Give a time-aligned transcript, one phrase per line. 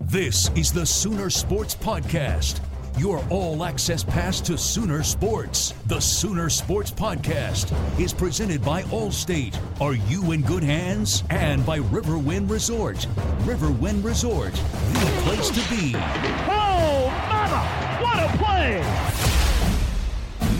[0.00, 2.60] This is the Sooner Sports Podcast.
[2.98, 5.72] Your all access pass to Sooner Sports.
[5.86, 9.56] The Sooner Sports Podcast is presented by Allstate.
[9.80, 11.22] Are you in good hands?
[11.30, 13.06] And by Riverwind Resort.
[13.42, 15.92] Riverwind Resort, the place to be.
[15.94, 18.02] Oh, mama!
[18.02, 19.39] What a play!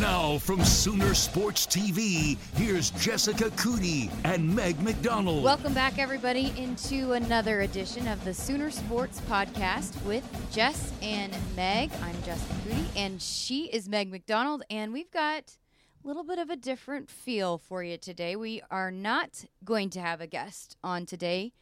[0.01, 5.45] Now from Sooner Sports TV, here's Jessica Coody and Meg McDonald.
[5.45, 11.91] Welcome back, everybody, into another edition of the Sooner Sports Podcast with Jess and Meg.
[12.03, 15.59] I'm Jessica Coody, and she is Meg McDonald, and we've got
[16.03, 18.37] a little bit of a different feel for you today.
[18.37, 21.53] We are not going to have a guest on today.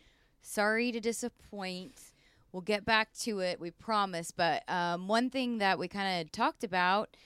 [0.43, 2.13] Sorry to disappoint.
[2.53, 4.31] We'll get back to it, we promise.
[4.31, 7.17] But um, one thing that we kind of talked about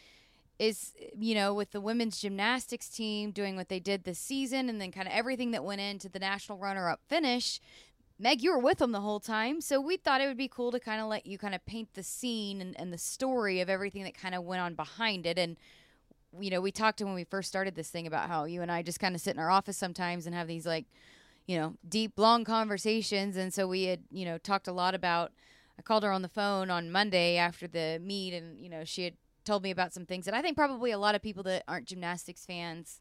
[0.62, 4.80] is you know with the women's gymnastics team doing what they did this season and
[4.80, 7.60] then kind of everything that went into the national runner up finish
[8.18, 9.60] meg you were with them the whole time.
[9.60, 11.94] So we thought it would be cool to kind of let you kind of paint
[11.94, 15.38] the scene and, and the story of everything that kind of went on behind it.
[15.38, 15.56] And
[16.38, 18.72] you know we talked to when we first started this thing about how you and
[18.72, 20.86] i just kind of sit in our office sometimes and have these like
[21.46, 23.36] you know deep long conversations.
[23.36, 25.32] And so we had you know talked a lot about
[25.78, 29.04] I called her on the phone on Monday after the meet, and you know she
[29.04, 29.14] had
[29.44, 31.86] told me about some things that I think probably a lot of people that aren't
[31.86, 33.00] gymnastics fans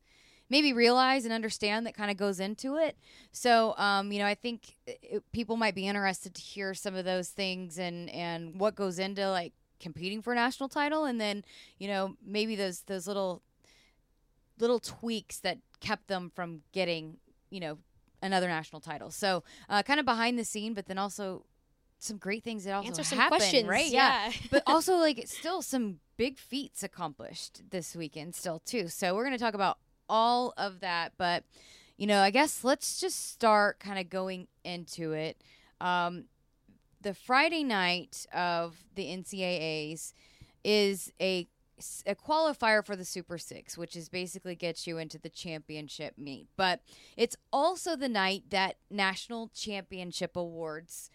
[0.49, 2.97] maybe realize and understand that kind of goes into it.
[3.31, 7.05] So, um, you know, I think it, people might be interested to hear some of
[7.05, 11.43] those things and and what goes into like competing for a national title, and then
[11.79, 13.41] you know maybe those those little
[14.59, 17.17] little tweaks that kept them from getting
[17.49, 17.77] you know
[18.21, 19.09] another national title.
[19.09, 21.45] So, uh, kind of behind the scene, but then also
[22.01, 23.91] some great things that also Answer some happen, questions, right?
[23.91, 24.31] yeah.
[24.51, 28.87] but also like it's still some big feats accomplished this weekend still too.
[28.87, 29.77] So we're going to talk about
[30.09, 31.43] all of that, but
[31.97, 35.37] you know, I guess let's just start kind of going into it.
[35.79, 36.25] Um,
[36.99, 40.13] the Friday night of the NCAA's
[40.63, 41.47] is a
[42.05, 46.47] a qualifier for the Super Six, which is basically gets you into the championship meet.
[46.55, 46.81] But
[47.17, 51.09] it's also the night that national championship awards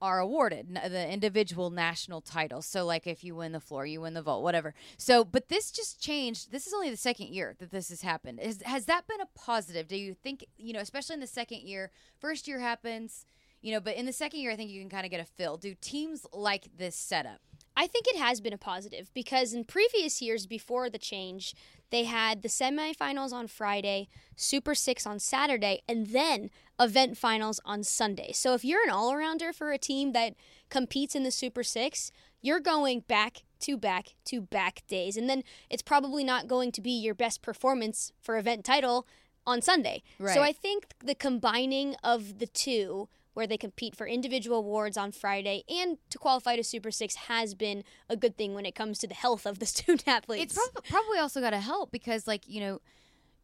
[0.00, 2.66] are awarded the individual national titles.
[2.66, 4.74] So, like if you win the floor, you win the vault, whatever.
[4.98, 6.52] So, but this just changed.
[6.52, 8.40] This is only the second year that this has happened.
[8.40, 9.88] Is, has that been a positive?
[9.88, 13.24] Do you think, you know, especially in the second year, first year happens,
[13.62, 15.24] you know, but in the second year, I think you can kind of get a
[15.24, 15.56] fill.
[15.56, 17.40] Do teams like this setup?
[17.76, 21.54] I think it has been a positive because in previous years before the change,
[21.90, 26.50] they had the semifinals on Friday, Super Six on Saturday, and then
[26.80, 28.32] event finals on Sunday.
[28.32, 30.34] So if you're an all arounder for a team that
[30.70, 35.16] competes in the Super Six, you're going back to back to back days.
[35.16, 39.06] And then it's probably not going to be your best performance for event title
[39.46, 40.02] on Sunday.
[40.18, 40.34] Right.
[40.34, 45.12] So I think the combining of the two where they compete for individual awards on
[45.12, 48.98] Friday and to qualify to Super Six has been a good thing when it comes
[49.00, 50.56] to the health of the student athletes.
[50.56, 52.80] It's prob- probably also got to help because, like, you know,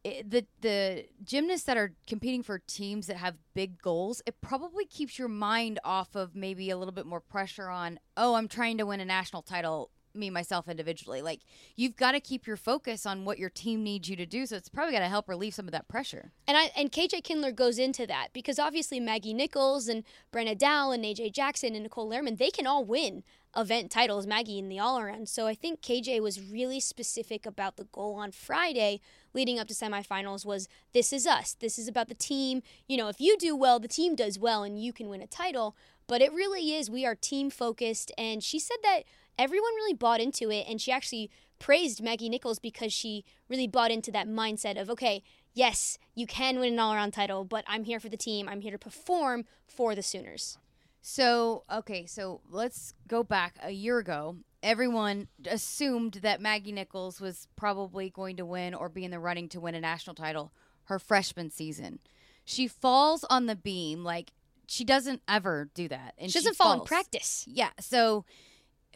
[0.02, 4.86] it, the the gymnasts that are competing for teams that have big goals, it probably
[4.86, 8.78] keeps your mind off of maybe a little bit more pressure on, oh, I'm trying
[8.78, 11.22] to win a national title me myself individually.
[11.22, 11.40] Like
[11.76, 14.46] you've got to keep your focus on what your team needs you to do.
[14.46, 16.32] So it's probably got to help relieve some of that pressure.
[16.46, 20.92] And I and KJ Kindler goes into that because obviously Maggie Nichols and Brenna Dowell
[20.92, 23.22] and AJ Jackson and Nicole Lehrmann, they can all win
[23.56, 25.28] event titles, Maggie in the all around.
[25.28, 29.00] So I think KJ was really specific about the goal on Friday
[29.34, 31.54] leading up to semifinals was this is us.
[31.54, 32.62] This is about the team.
[32.86, 35.26] You know, if you do well, the team does well and you can win a
[35.26, 35.76] title.
[36.06, 39.02] But it really is we are team focused and she said that
[39.38, 43.90] everyone really bought into it and she actually praised Maggie Nichols because she really bought
[43.90, 45.22] into that mindset of okay,
[45.54, 48.48] yes, you can win an all-around title, but I'm here for the team.
[48.48, 50.58] I'm here to perform for the Sooners.
[51.00, 54.36] So, okay, so let's go back a year ago.
[54.62, 59.48] Everyone assumed that Maggie Nichols was probably going to win or be in the running
[59.50, 60.52] to win a national title
[60.84, 61.98] her freshman season.
[62.44, 64.32] She falls on the beam like
[64.66, 66.14] she doesn't ever do that.
[66.18, 67.44] And she doesn't she fall in practice.
[67.48, 67.70] Yeah.
[67.80, 68.24] So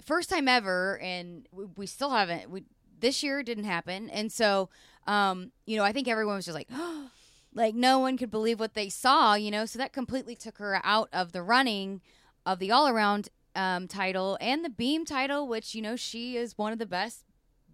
[0.04, 2.50] first time ever, and we, we still haven't.
[2.50, 2.64] We
[2.98, 4.68] this year didn't happen, and so
[5.06, 6.68] um, you know, I think everyone was just like,
[7.54, 9.64] like no one could believe what they saw, you know.
[9.66, 12.00] So that completely took her out of the running
[12.44, 16.58] of the all around um, title and the beam title, which you know she is
[16.58, 17.24] one of the best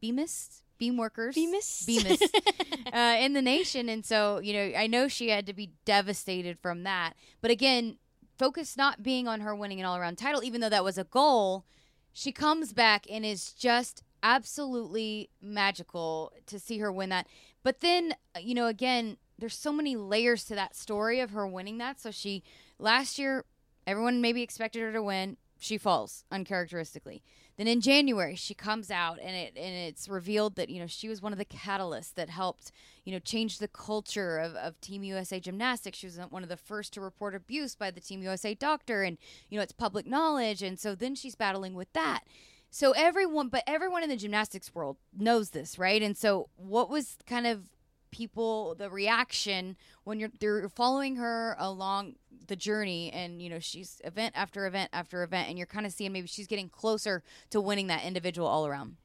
[0.01, 2.31] beamists, beam workers, beamists, beamists
[2.93, 3.89] uh, in the nation.
[3.89, 7.15] And so you know, I know she had to be devastated from that.
[7.41, 7.97] But again,
[8.39, 11.05] focus not being on her winning an all around title, even though that was a
[11.05, 11.65] goal
[12.13, 17.27] she comes back and is just absolutely magical to see her win that.
[17.63, 21.47] But then, uh, you know, again, there's so many layers to that story of her
[21.47, 22.01] winning that.
[22.01, 22.43] So she
[22.79, 23.45] last year,
[23.87, 25.37] everyone maybe expected her to win.
[25.59, 27.23] She falls uncharacteristically.
[27.57, 31.09] Then in January, she comes out and it and it's revealed that you know she
[31.09, 32.73] was one of the catalysts that helped
[33.05, 35.99] you know change the culture of, of Team USA gymnastics.
[35.99, 39.19] She was one of the first to report abuse by the Team USA doctor, and
[39.49, 40.63] you know it's public knowledge.
[40.63, 42.23] And so then she's battling with that.
[42.71, 46.01] So everyone, but everyone in the gymnastics world knows this, right?
[46.03, 47.65] And so what was kind of
[48.13, 52.15] people the reaction when you're they're following her along
[52.53, 55.93] the journey and you know she's event after event after event and you're kind of
[55.93, 58.97] seeing maybe she's getting closer to winning that individual all around.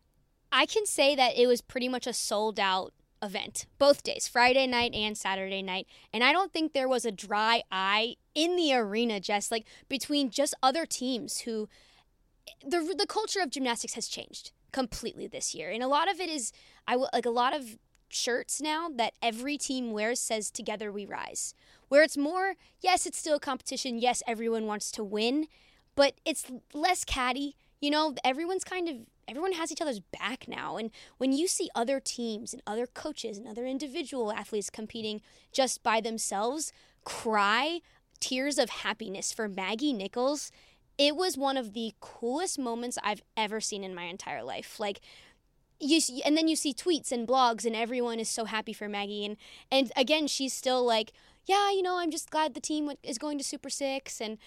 [0.52, 2.92] I can say that it was pretty much a sold out
[3.24, 5.88] event both days friday night and saturday night.
[6.12, 10.30] And i don't think there was a dry eye in the arena just like between
[10.30, 11.70] just other teams who
[12.62, 15.72] the the culture of gymnastics has changed completely this year.
[15.72, 16.52] And a lot of it is
[16.86, 17.78] i will like a lot of
[18.10, 21.54] shirts now that every team wears says together we rise
[21.90, 24.00] where it's more yes it's still a competition.
[24.00, 25.48] Yes everyone wants to win
[25.96, 27.56] but it's less catty.
[27.82, 28.96] You know everyone's kind of
[29.28, 30.78] everyone has each other's back now.
[30.78, 35.84] And when you see other teams and other coaches and other individual athletes competing just
[35.84, 36.72] by themselves
[37.04, 37.82] cry
[38.20, 40.52] tears of happiness for Maggie Nichols.
[40.98, 44.80] It was one of the coolest moments I've ever seen in my entire life.
[44.80, 45.00] Like
[45.80, 48.90] you see, and then you see tweets and blogs and everyone is so happy for
[48.90, 49.26] Maggie.
[49.26, 49.38] And
[49.72, 51.14] and again she's still like
[51.48, 54.38] yeah you know I'm just glad the team is going to Super 6 and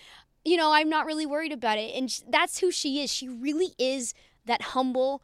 [0.45, 3.73] you know I'm not really worried about it and that's who she is she really
[3.79, 4.15] is
[4.47, 5.23] that humble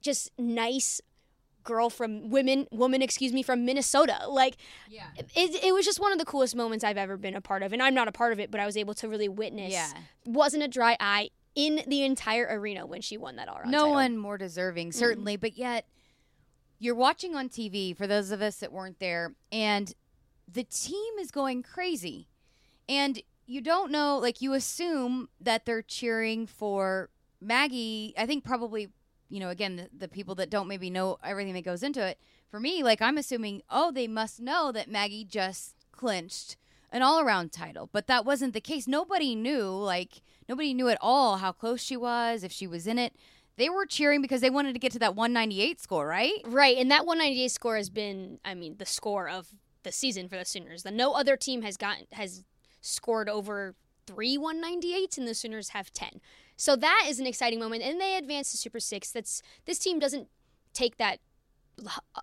[0.00, 1.00] just nice
[1.62, 4.56] girl from women woman excuse me from Minnesota like
[4.88, 5.08] yeah.
[5.16, 7.72] it, it was just one of the coolest moments I've ever been a part of
[7.72, 9.92] and I'm not a part of it but I was able to really witness yeah.
[10.24, 13.60] wasn't a dry eye in the entire arena when she won that all.
[13.64, 13.92] No title.
[13.92, 15.40] one more deserving, certainly, mm.
[15.40, 15.86] but yet
[16.78, 19.92] you're watching on TV for those of us that weren't there, and
[20.52, 22.28] the team is going crazy,
[22.88, 28.14] and you don't know, like you assume that they're cheering for Maggie.
[28.16, 28.88] I think probably,
[29.28, 32.18] you know, again, the, the people that don't maybe know everything that goes into it.
[32.48, 36.56] For me, like I'm assuming, oh, they must know that Maggie just clinched
[36.92, 37.88] an all around title.
[37.92, 38.86] But that wasn't the case.
[38.86, 42.98] Nobody knew, like, nobody knew at all how close she was, if she was in
[42.98, 43.14] it.
[43.56, 46.40] They were cheering because they wanted to get to that 198 score, right?
[46.46, 46.78] Right.
[46.78, 49.48] And that 198 score has been, I mean, the score of
[49.82, 50.82] the season for the Sooners.
[50.82, 52.44] The no other team has gotten, has
[52.80, 53.74] scored over
[54.06, 56.20] three 198s, and the Sooners have 10.
[56.56, 57.82] So that is an exciting moment.
[57.82, 59.10] And they advance to Super Six.
[59.10, 60.28] That's, this team doesn't
[60.72, 61.18] take that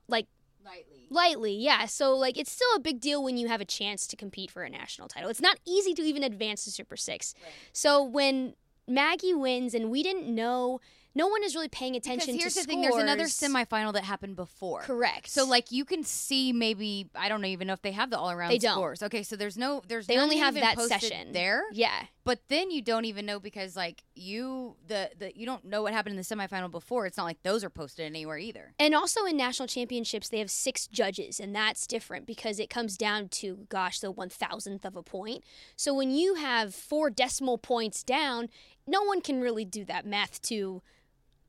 [0.08, 0.28] like
[0.64, 1.08] lightly.
[1.10, 1.86] Lightly, yeah.
[1.86, 4.64] So like it's still a big deal when you have a chance to compete for
[4.64, 5.30] a national title.
[5.30, 7.34] It's not easy to even advance to Super 6.
[7.42, 7.54] Right.
[7.72, 8.54] So when
[8.88, 10.80] Maggie wins and we didn't know
[11.18, 12.38] no one is really paying attention to scores.
[12.38, 14.82] Because here's the thing: there's another semifinal that happened before.
[14.82, 15.28] Correct.
[15.28, 18.30] So like you can see maybe I don't even know if they have the all
[18.30, 18.76] around They don't.
[18.76, 19.02] scores.
[19.02, 21.64] Okay, so there's no there's they only have that session there.
[21.74, 22.04] Yeah.
[22.24, 25.94] But then you don't even know because like you the the you don't know what
[25.94, 27.08] happened in the semifinal before.
[27.08, 28.74] It's not like those are posted anywhere either.
[28.78, 32.98] And also in national championships, they have six judges, and that's different because it comes
[32.98, 35.44] down to, gosh, the one thousandth of a point.
[35.76, 38.50] So when you have four decimal points down,
[38.86, 40.82] no one can really do that math to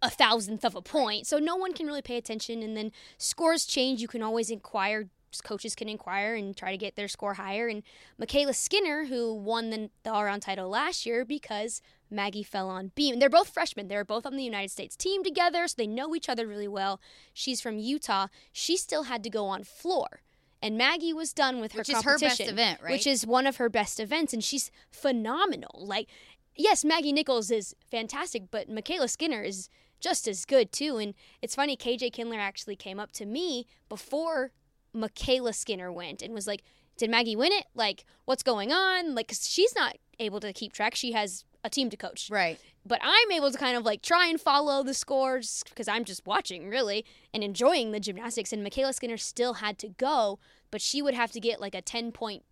[0.02, 1.26] a thousandth of a point.
[1.26, 2.62] So no one can really pay attention.
[2.62, 4.00] And then scores change.
[4.00, 5.09] You can always inquire.
[5.45, 7.69] Coaches can inquire and try to get their score higher.
[7.69, 7.83] And
[8.21, 12.93] MyKayla Skinner, who won the, the all around title last year because Maggie fell on
[12.95, 13.19] beam.
[13.19, 13.88] They're both freshmen.
[13.88, 17.00] They're both on the United States team together, so they know each other really well.
[17.35, 18.28] She's from Utah.
[18.52, 20.23] She still had to go on floor.
[20.61, 22.93] And Maggie was done with her Which is her best event, right?
[22.93, 25.85] Which is one of her best events, and she's phenomenal.
[25.87, 26.09] Like,
[26.57, 29.69] yes, Maggie Nichols is fantastic, but MyKayla Skinner is
[30.00, 30.97] just as good too.
[30.99, 34.52] And it's funny, KJ Kindler actually came up to me before
[34.95, 36.62] MyKayla Skinner went and was like,
[36.97, 37.67] "Did Maggie win it?
[37.75, 39.14] Like, what's going on?
[39.14, 40.95] Like, 'cause she's not able to keep track.
[40.95, 42.59] She has a team to coach, Right.
[42.87, 46.26] but I'm able to kind of like try and follow the scores because I'm just
[46.26, 48.52] watching really and enjoying the gymnastics.
[48.52, 50.38] And MyKayla Skinner still had to go,
[50.71, 52.45] but she would have to get like a ten point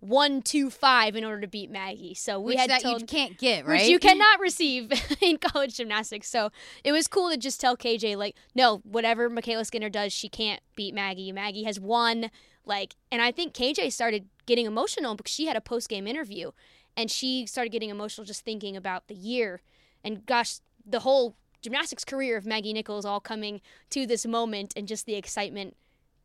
[0.00, 2.14] one two five in order to beat Maggie.
[2.14, 3.80] So we Which had that told you can't get, right?
[3.80, 4.90] which you cannot receive
[5.20, 6.28] in college gymnastics.
[6.28, 6.50] So
[6.82, 10.60] it was cool to just tell KJ like, no, whatever MyKayla Skinner does, she can't
[10.74, 11.32] beat Maggie.
[11.32, 12.30] Maggie has won.
[12.64, 16.52] Like, and I think KJ started getting emotional because she had a post game interview,
[16.96, 19.60] and she started getting emotional just thinking about the year,
[20.02, 24.88] and gosh, the whole gymnastics career of Maggie Nichols all coming to this moment, and
[24.88, 25.76] just the excitement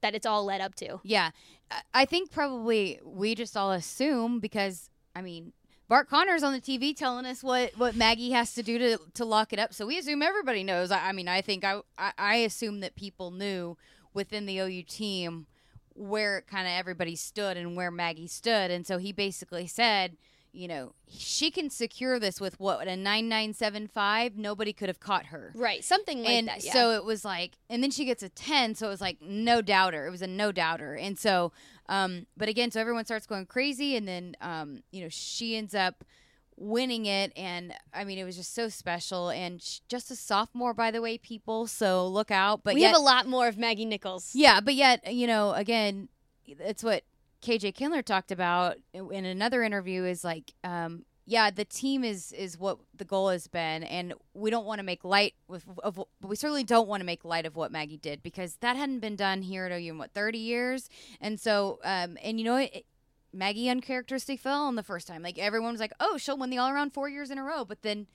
[0.05, 0.99] that it's all led up to.
[1.03, 1.31] Yeah.
[1.93, 5.51] I- think probably we just all assume because I mean
[5.87, 9.25] Bart Conner's on the TV telling us what, what Maggie has to do to to
[9.25, 9.73] lock it up.
[9.73, 10.91] So we assume everybody knows.
[10.91, 13.77] I, I mean, I think I, I I assume that people knew
[14.13, 15.47] within the OU team
[15.95, 18.69] where kind of everybody stood and where Maggie stood.
[18.69, 20.17] And so he basically said,
[20.55, 24.37] you know, she can secure this with what a 9975.
[24.37, 25.51] Nobody could have caught her.
[25.55, 26.63] Right, something like and that.
[26.63, 26.73] Yeah.
[26.73, 28.75] so it was like, and then she gets a 10.
[28.75, 30.07] So it was like no doubter.
[30.07, 30.95] It was a no doubter.
[30.95, 31.51] And so,
[31.89, 33.95] um, but again, so everyone starts going crazy.
[33.95, 36.03] And then, um, you know, she ends up
[36.57, 37.33] winning it.
[37.35, 39.29] And I mean, it was just so special.
[39.29, 41.67] And sh- just a sophomore, by the way, people.
[41.67, 42.61] So look out.
[42.63, 44.31] But we yet, have a lot more of Maggie Nichols.
[44.33, 46.09] yeah, but yet, you know, again,
[46.47, 47.03] it's what
[47.41, 52.57] KJ Kindler talked about in another interview is like, um, yeah, the team is is
[52.57, 56.27] what the goal has been, and we don't want to make light with of, but
[56.27, 59.15] we certainly don't want to make light of what Maggie did because that hadn't been
[59.15, 60.87] done here at OU in what thirty years,
[61.19, 62.85] and so, um, and you know, it,
[63.33, 65.23] Maggie uncharacteristic fell on the first time.
[65.23, 67.65] Like everyone was like, oh, she'll win the all around four years in a row,
[67.65, 68.05] but then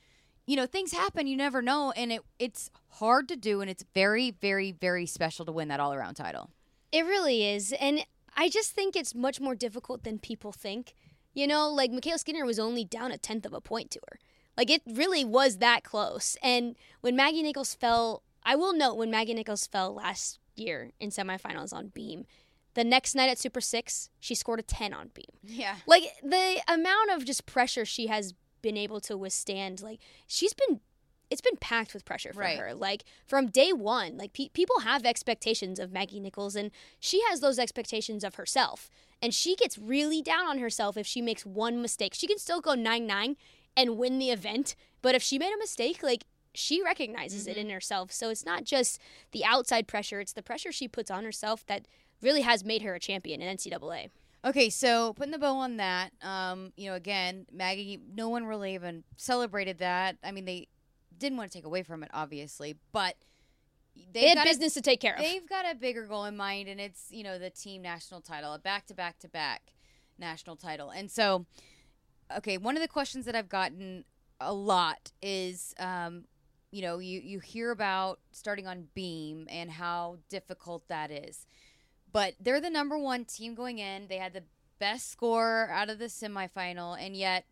[0.46, 3.84] you know things happen you never know and it it's hard to do and it's
[3.94, 6.50] very very very special to win that all around title
[6.90, 7.72] It really is.
[7.72, 8.04] And
[8.40, 10.94] I just think it's much more difficult than people think.
[11.34, 14.18] You know, like MyKayla Skinner was only down a tenth of a point to her.
[14.56, 16.38] Like it really was that close.
[16.42, 21.10] And when Maggie Nichols fell, I will note when Maggie Nichols fell last year in
[21.10, 22.24] semifinals on beam,
[22.72, 25.26] the next night at Super Six, she scored a 10 on beam.
[25.42, 28.32] yeah Like the amount of just pressure she has
[28.62, 30.80] been able to withstand, like she's been
[31.30, 32.58] it's been packed with pressure for Right.
[32.58, 32.74] her.
[32.74, 37.40] Like from day one, like pe- people have expectations of Maggie Nichols, and she has
[37.40, 38.90] those expectations of herself.
[39.22, 42.14] And she gets really down on herself if she makes one mistake.
[42.14, 43.36] She can still go nine nine
[43.76, 47.70] and win the event, but if she made a mistake, like she recognizes it in
[47.70, 48.10] herself.
[48.10, 48.98] So it's not just
[49.30, 51.86] the outside pressure; it's the pressure she puts on herself that
[52.20, 54.10] really has made her a champion in NCAA.
[54.44, 58.74] Okay, so putting the bow on that, um, you know, again, Maggie, no one really
[58.74, 60.16] even celebrated that.
[60.24, 60.66] I mean, they
[61.20, 63.14] didn't want to take away from it, obviously, but
[64.12, 65.20] They had got a- business to take care of.
[65.20, 68.52] they've got a bigger goal in mind, and it's you know the team national title,
[68.52, 69.74] a back to back to back
[70.18, 71.46] national title, and so,
[72.36, 74.04] okay, one of the questions that I've gotten
[74.40, 76.24] a lot is, um,
[76.72, 81.46] you know, you you hear about starting on beam and how difficult that is
[82.12, 84.08] but they're the number one team going in.
[84.08, 84.42] They had the
[84.80, 87.44] best score out of the semifinal, and yet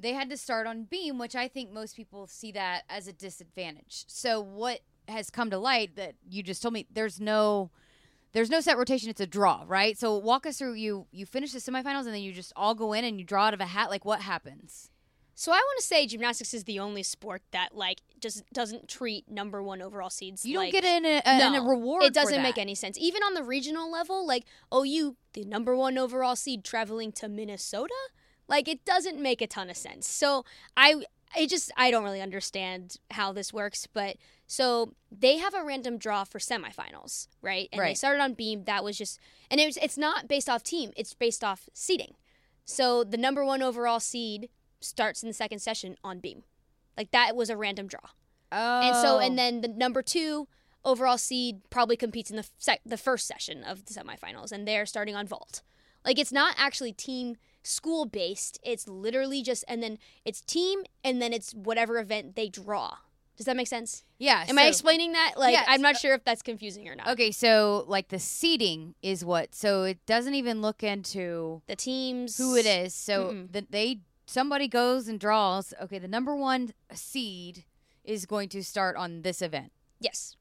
[0.00, 3.12] they had to start on beam, which I think most people see that as a
[3.12, 4.04] disadvantage.
[4.08, 7.70] So what has come to light that you just told me there's no
[8.32, 11.52] there's no set rotation it's a draw right so walk us through you you finish
[11.52, 13.66] the semifinals and then you just all go in and you draw out of a
[13.66, 14.90] hat like what happens
[15.34, 19.30] So I want to say gymnastics is the only sport that like just doesn't treat
[19.30, 20.46] number one overall seeds.
[20.46, 22.96] you don't get in a, a, no, in a reward It doesn't make any sense.
[22.98, 27.28] Even on the regional level, like oh, you the number one overall seed, traveling to
[27.28, 27.94] Minnesota,
[28.48, 30.08] like it doesn't make a ton of sense.
[30.08, 30.44] So
[30.76, 35.64] I, I just I don't really understand how this works, but so they have a
[35.64, 37.68] random draw for semifinals, right?
[37.72, 38.64] And they started on beam.
[38.64, 39.18] That was just
[39.50, 42.14] and it was, it's not based off team, it's based off seeding.
[42.64, 44.48] So the number 1 overall seed
[44.80, 46.44] starts in the second session on beam.
[46.96, 48.10] Like that was a random draw.
[48.52, 48.80] Oh.
[48.80, 49.36] And so and oh.
[49.36, 50.46] then the number 2
[50.84, 54.86] overall seed probably competes in the sec- the first session of the semifinals and they're
[54.86, 55.62] starting on vault.
[56.04, 58.58] Like it's not actually team school based.
[58.62, 62.96] It's literally just and then it's team and then it's whatever event they draw.
[63.36, 64.04] Does that make sense?
[64.20, 64.44] yeah.
[64.48, 65.32] Am I explaining that?
[65.36, 65.64] Like Yes.
[65.68, 67.08] I'm not sure if that's confusing or not.
[67.08, 69.54] Okay, so like the seating is what.
[69.56, 72.94] So it doesn't even look into The teams who it is.
[72.94, 75.74] So that they somebody goes and draws.
[75.82, 77.64] Okay, the number one seed
[78.04, 80.36] is going to start on this event, Yes.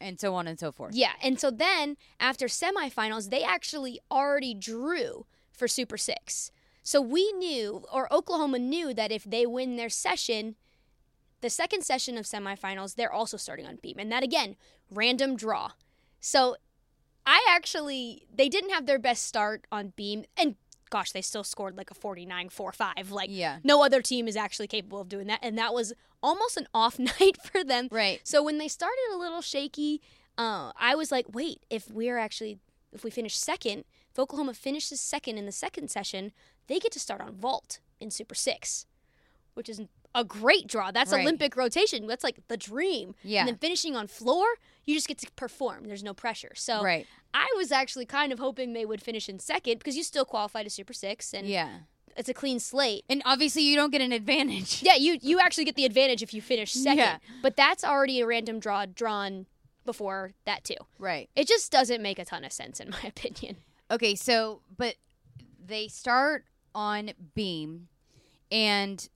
[0.00, 0.94] and so on and so forth.
[0.94, 5.26] Yeah, and so then after semifinals, they actually already drew
[5.56, 6.50] for Super 6.
[6.82, 10.54] So we knew or Oklahoma knew that if they win their session,
[11.40, 13.96] the second session of semifinals, they're also starting on beam.
[13.98, 14.56] And that again,
[14.90, 15.72] random draw.
[16.20, 16.56] So
[17.26, 20.54] I actually they didn't have their best start on beam and
[20.88, 23.10] gosh, they still scored like a 49-4-5.
[23.10, 23.58] Like Yeah.
[23.64, 26.98] no other team is actually capable of doing that and that was almost an off
[27.20, 27.88] night for them.
[27.90, 28.20] Right.
[28.22, 30.00] So when they started a little shaky,
[30.38, 32.58] uh, I was like, wait, if we're actually
[32.92, 33.84] if we finish second,
[34.16, 36.32] if Oklahoma finishes second in the second session,
[36.68, 38.86] they get to start on vault in Super Six,
[39.52, 39.82] which is
[40.14, 40.90] a great draw.
[40.90, 41.20] That's Right.
[41.20, 42.06] Olympic rotation.
[42.06, 43.14] That's like the dream.
[43.22, 43.40] Yeah.
[43.40, 44.46] And then finishing on floor,
[44.86, 45.84] you just get to perform.
[45.86, 46.52] There's no pressure.
[46.54, 47.06] So Right.
[47.34, 50.62] I was actually kind of hoping they would finish in second because you still qualify
[50.62, 51.80] to Super Six and Yeah.
[52.16, 53.04] it's a clean slate.
[53.10, 54.82] And obviously, you don't get an advantage.
[54.88, 56.96] Yeah, you you actually get the advantage if you finish second.
[56.98, 57.18] Yeah.
[57.42, 59.44] But that's already a random draw drawn
[59.84, 60.80] before that too.
[60.98, 61.28] Right.
[61.36, 63.56] It just doesn't make a ton of sense in my opinion.
[63.90, 64.96] Okay, so but
[65.64, 67.88] they start on beam,
[68.50, 69.08] and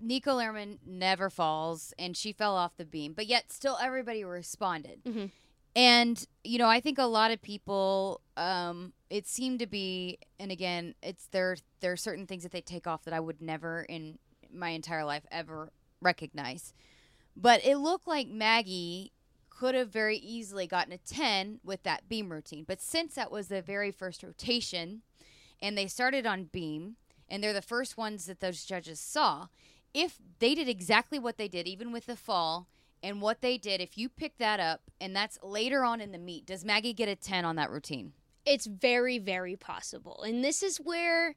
[0.00, 5.02] Nico Lehrmann never falls, and she fell off the beam, but yet still everybody responded.
[5.04, 5.30] Mhm.
[5.76, 10.50] And you know, I think a lot of people, um, it seemed to be, and
[10.50, 11.56] again, it's there.
[11.80, 14.18] There are certain things that they take off that I would never in
[14.52, 16.72] my entire life ever recognize.
[17.36, 19.12] But it looked like Maggie
[19.60, 22.64] could have very easily gotten a 10 with that beam routine.
[22.66, 25.02] But since that was the very first rotation
[25.60, 26.96] and they started on beam
[27.28, 29.48] and they're the first ones that those judges saw,
[29.92, 32.68] if they did exactly what they did, even with the fall
[33.02, 36.18] and what they did, if you pick that up and that's later on in the
[36.18, 38.14] meet, does Maggie get a 10 on that routine?
[38.46, 40.22] It's very very possible.
[40.22, 41.34] And this is where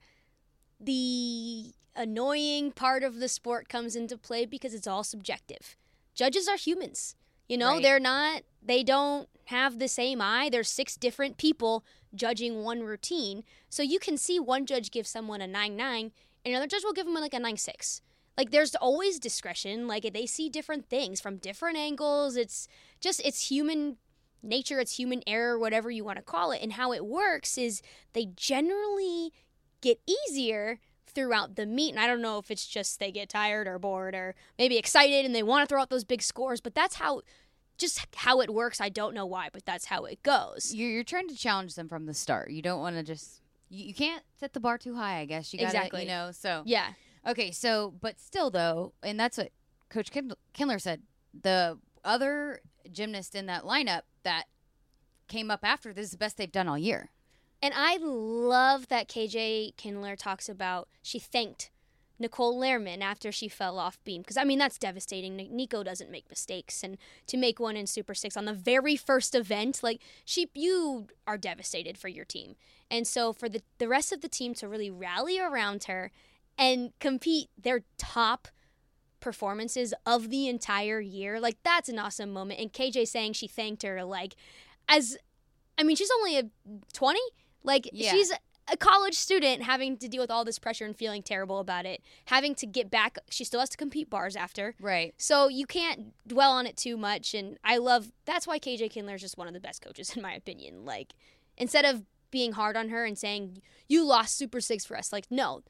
[0.80, 5.76] the annoying part of the sport comes into play because it's all subjective.
[6.16, 7.18] Judges are humans.
[7.48, 7.84] You know, Right.
[7.84, 10.50] they're not they don't have the same eye.
[10.50, 11.84] There's six different people
[12.16, 13.44] judging one routine.
[13.70, 16.12] So you can see one judge give someone a 9-9 and
[16.46, 18.02] another judge will give them like a 9-6.
[18.38, 19.88] Like there's always discretion.
[19.88, 22.36] Like they see different things from different angles.
[22.38, 22.68] It's
[23.02, 23.98] just it's human
[24.42, 26.62] nature, it's human error, whatever you want to call it.
[26.62, 27.82] And how it works is
[28.14, 29.34] they generally
[29.82, 30.80] get easier
[31.15, 31.91] throughout the meet.
[31.91, 35.26] And I don't know if it's just they get tired or bored or maybe excited
[35.26, 37.21] and they want to throw out those big scores, but that's how
[37.78, 38.80] just how it works.
[38.80, 40.73] I don't know why, but that's how it goes.
[40.76, 42.52] You're, you're trying to challenge them from the start.
[42.52, 45.52] You don't want to just, you, you can't set the bar too high, I guess.
[45.54, 46.02] You got to, Exactly.
[46.04, 46.62] you know, so.
[46.65, 46.89] Yeah.
[47.28, 49.49] Okay, so but still though, and that's what
[49.89, 51.02] Coach Kin- Kindler said.
[51.41, 52.60] The other
[52.91, 54.43] gymnast in that lineup that
[55.28, 57.10] came up after this is the best they've done all year.
[57.63, 61.71] And I love that KJ Kindler talks about she thanked
[62.19, 65.38] Nicole Lehrmann after she fell off beam because I mean that's devastating.
[65.38, 68.97] Ni- Nico doesn't make mistakes, and to make one in Super Six on the very
[68.97, 72.56] first event, like she, you are devastated for your team.
[72.91, 76.12] And so for the the rest of the team to really rally around her
[76.58, 78.49] and compete their top
[79.21, 82.60] performances of the entire year, like that's an awesome moment.
[82.60, 84.36] And KJ saying she thanked her, like
[84.89, 85.17] as
[85.78, 86.49] I mean, she's only a
[86.91, 87.21] twenty.
[87.63, 88.12] Like Yeah.
[88.12, 88.32] she's
[88.71, 92.02] a college student having to deal with all this pressure and feeling terrible about it,
[92.26, 93.17] having to get back.
[93.30, 94.76] She still has to compete bars after.
[94.80, 95.13] Right.
[95.17, 97.34] So you can't dwell on it too much.
[97.34, 100.21] And I love that's why KJ Kindler is just one of the best coaches in
[100.21, 100.86] my opinion.
[100.86, 101.13] Like
[101.58, 105.26] instead of being hard on her and saying you lost Super Six for us, like
[105.30, 105.62] no,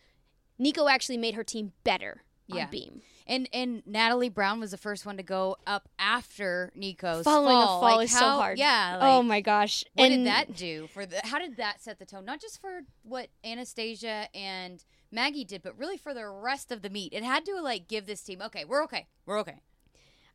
[0.60, 2.22] Nico actually made her team better
[2.56, 2.68] Yeah.
[2.68, 3.02] beam.
[3.26, 7.78] And and Natalie Brown was the first one to go up after Nico's Following fall.
[7.78, 8.58] a fall Like, is so hard.
[8.60, 9.00] Yeah.
[9.02, 9.86] oh my gosh!
[9.94, 11.22] What And did that do for the?
[11.24, 12.26] How did that set the tone?
[12.26, 16.90] Not just for what Anastasia and Maggie did, but really for the rest of the
[16.90, 17.14] meet.
[17.14, 19.60] It had to like give this team, okay, we're okay, we're okay.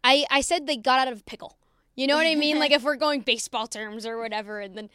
[0.04, 1.58] I, I said they got out of a pickle.
[1.96, 2.58] You know what I mean?
[2.60, 4.88] like if we're going baseball terms or whatever, and then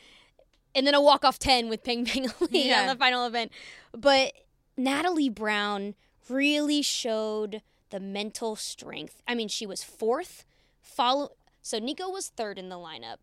[0.74, 2.82] and then a walk off ten with Peng Peng Lee Yeah.
[2.82, 3.52] on the final event.
[3.96, 4.34] But
[4.78, 5.94] Natalie Brown
[6.30, 9.22] really showed the mental strength.
[9.28, 10.46] I mean, she was fourth.
[10.82, 11.32] Follow
[11.62, 13.18] so Nico was third in the lineup.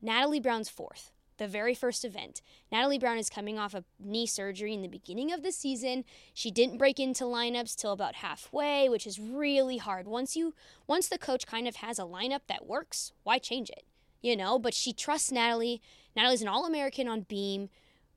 [0.00, 1.10] Natalie Brown's fourth.
[1.38, 2.40] The very first event.
[2.70, 6.04] Natalie Brown is coming off a knee surgery in the beginning of the season.
[6.32, 10.06] She didn't break into lineups till about halfway, which is really hard.
[10.06, 10.54] Once you
[10.86, 13.84] once the coach kind of has a lineup that works, why change it?
[14.20, 15.82] You know, but she trusts Natalie.
[16.14, 17.70] Natalie's an all-American on beam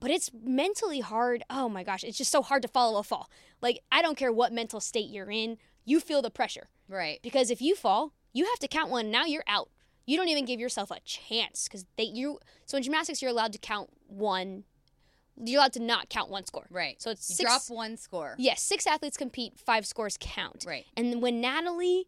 [0.05, 1.43] but it's mentally hard.
[1.49, 3.27] Oh my gosh, it's just so hard to follow a fall.
[3.59, 6.69] Like, I don't care what mental state you're in, you feel the pressure.
[6.87, 7.19] Right.
[7.23, 9.09] Because if you fall, you have to count one.
[9.09, 9.71] Now you're out.
[10.05, 12.37] You don't even give yourself a chance because they you.
[12.67, 14.65] So in gymnastics, you're allowed to count one.
[15.43, 16.67] You're allowed to not count one score.
[16.69, 17.01] Right.
[17.01, 17.39] So it's six.
[17.39, 18.35] drop one score.
[18.37, 19.57] Yes, six athletes compete.
[19.57, 20.65] Five scores count.
[20.67, 20.85] Right.
[20.95, 22.05] And when Natalie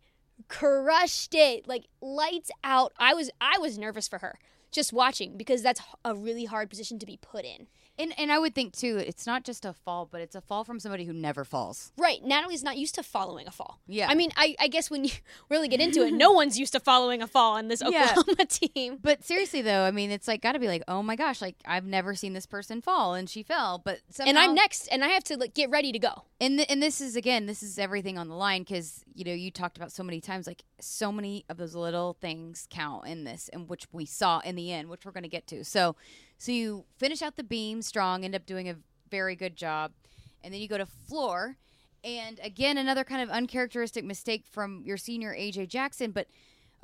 [0.50, 4.38] crushed it, like lights out, I was I was nervous for her
[4.72, 7.68] just watching because that's a really hard position to be put in.
[8.00, 10.64] And and I would think too, it's not just a fall, but it's a fall
[10.64, 11.92] from somebody who never falls.
[11.98, 12.24] Right.
[12.24, 13.80] Natalie's not used to following a fall.
[13.88, 14.08] Yeah.
[14.10, 15.12] I mean, I, I guess when you
[15.50, 18.14] really get into it, no one's used to following a fall on this Yeah.
[18.18, 19.00] Oklahoma team.
[19.02, 21.56] But seriously though, I mean, it's like got to be like, oh my gosh, like
[21.66, 25.04] I've never seen this person fall, and she fell, but somehow, And I'm next, and
[25.04, 26.24] I have to like, get ready to go.
[26.40, 29.34] And th- and this is again, this is everything on the line because you know
[29.34, 33.24] you talked about so many times, like so many of those little things count in
[33.24, 35.64] this, and which we saw in the end, which we're going to get to.
[35.66, 35.96] So,
[36.38, 38.76] so you finish out the beam strong, end up doing a
[39.10, 39.92] very good job,
[40.44, 41.58] and then you go to floor,
[42.04, 46.12] and again another kind of uncharacteristic mistake from your senior AJ Jackson.
[46.12, 46.28] But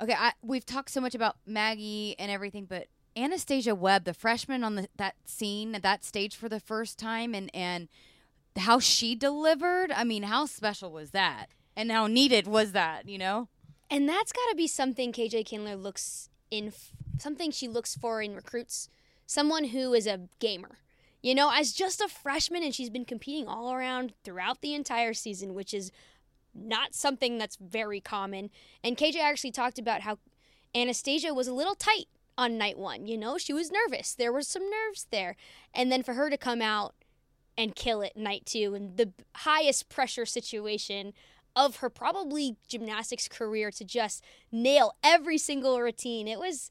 [0.00, 4.64] okay, I, we've talked so much about Maggie and everything, but Anastasia Webb, the freshman
[4.64, 7.88] on the, that scene, at that stage for the first time, and and
[8.56, 9.92] how she delivered.
[9.92, 11.46] I mean, how special was that?
[11.76, 13.48] And how needed was that, you know?
[13.90, 16.72] And that's got to be something KJ Kindler looks in,
[17.18, 18.88] something she looks for in recruits.
[19.26, 20.78] Someone who is a gamer.
[21.22, 25.14] You know, as just a freshman, and she's been competing all around throughout the entire
[25.14, 25.90] season, which is
[26.54, 28.50] not something that's very common.
[28.82, 30.18] And KJ actually talked about how
[30.74, 32.06] Anastasia was a little tight
[32.36, 33.06] on night one.
[33.06, 34.14] You know, she was nervous.
[34.14, 35.36] There were some nerves there.
[35.72, 36.94] And then for her to come out
[37.56, 41.12] and kill it night two in the highest pressure situation
[41.56, 46.26] of her probably gymnastics career to just nail every single routine.
[46.26, 46.70] It was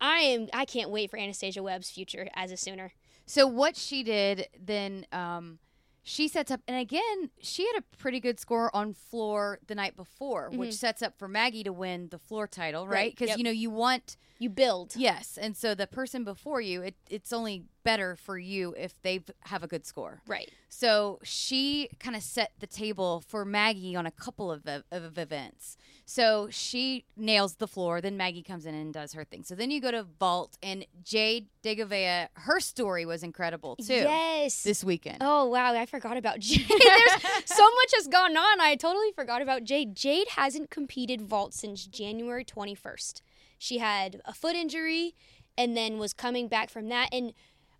[0.00, 2.92] I am I can't wait for Anastasia Webb's future as a Sooner.
[3.26, 5.58] So what she did then um
[6.02, 9.96] she sets up and again, she had a pretty good score on floor the night
[9.96, 12.94] before, which sets up for Maggie to win the floor title, right?
[12.94, 13.38] Right, Because yep.
[13.38, 14.94] you know, you want You build.
[14.96, 19.20] yes, and so the person before you, it, it's only better for you if they
[19.44, 20.22] have a good score.
[20.26, 20.50] Right.
[20.70, 25.76] So she kind of set the table for Maggie on a couple of, of events.
[26.10, 28.00] So she nails the floor.
[28.00, 29.44] Then Maggie comes in and does her thing.
[29.44, 33.94] So then you go to vault, and Jade Degouveia, her story was incredible too.
[33.94, 34.64] Yes.
[34.64, 35.18] This weekend.
[35.20, 36.66] Oh wow, I forgot about Jade.
[36.68, 38.60] There's so much has gone on.
[38.60, 39.94] I totally forgot about Jade.
[39.94, 43.20] Jade hasn't competed vault since January 21st.
[43.56, 45.14] She had a foot injury
[45.56, 47.34] and then was coming back from that and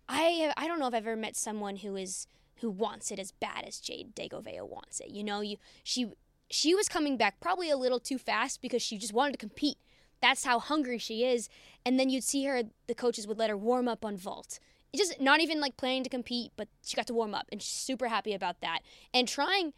[0.07, 2.27] I I don't know if I've ever met someone who is
[2.61, 5.09] who wants it as bad as Jade Degouveia wants it.
[5.09, 6.11] You know, you she
[6.51, 9.77] she was coming back probably a little too fast because she just wanted to compete.
[10.21, 11.49] That's how hungry she is.
[11.85, 14.59] And then you'd see her the coaches would let her warm up on vault
[14.95, 17.73] just not even like planning to compete, but she got to warm up and she's
[17.73, 18.79] super happy about that
[19.13, 19.73] and trying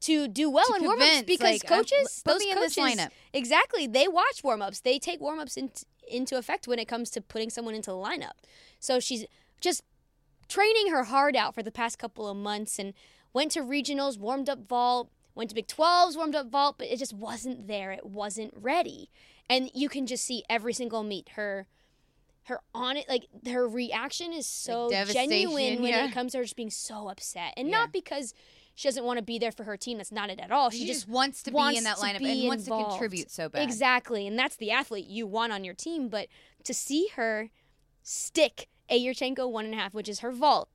[0.00, 2.58] to do well To in warm ups because like, uh, coaches, put those me in
[2.58, 3.10] this coaches, lineup.
[3.32, 4.80] exactly, they watch warm ups.
[4.80, 5.70] They take warm ups in,
[6.08, 8.32] into effect when it comes to putting someone into the lineup.
[8.78, 9.26] So she's
[9.60, 9.82] just
[10.48, 12.94] training her heart out for the past couple of months and
[13.32, 16.98] went to regionals, warmed up vault, went to Big 12s, warmed up vault, but it
[16.98, 17.90] just wasn't there.
[17.92, 19.10] It wasn't ready.
[19.48, 21.66] And you can just see every single meet her
[22.44, 26.06] her on it like her reaction is so devastation, genuine when yeah.
[26.06, 27.54] it comes to her just being so upset.
[27.56, 27.78] And Yeah.
[27.78, 28.34] not because
[28.74, 29.98] she doesn't want to be there for her team.
[29.98, 30.70] That's not it at all.
[30.70, 33.48] She, She just just wants to be in that lineup and wants to contribute so
[33.48, 33.62] bad.
[33.62, 34.26] Exactly.
[34.26, 36.08] And that's the athlete you want on your team.
[36.08, 36.28] But
[36.64, 37.50] to see her
[38.02, 40.68] stick a Yurchenko one and a half, which is her vault,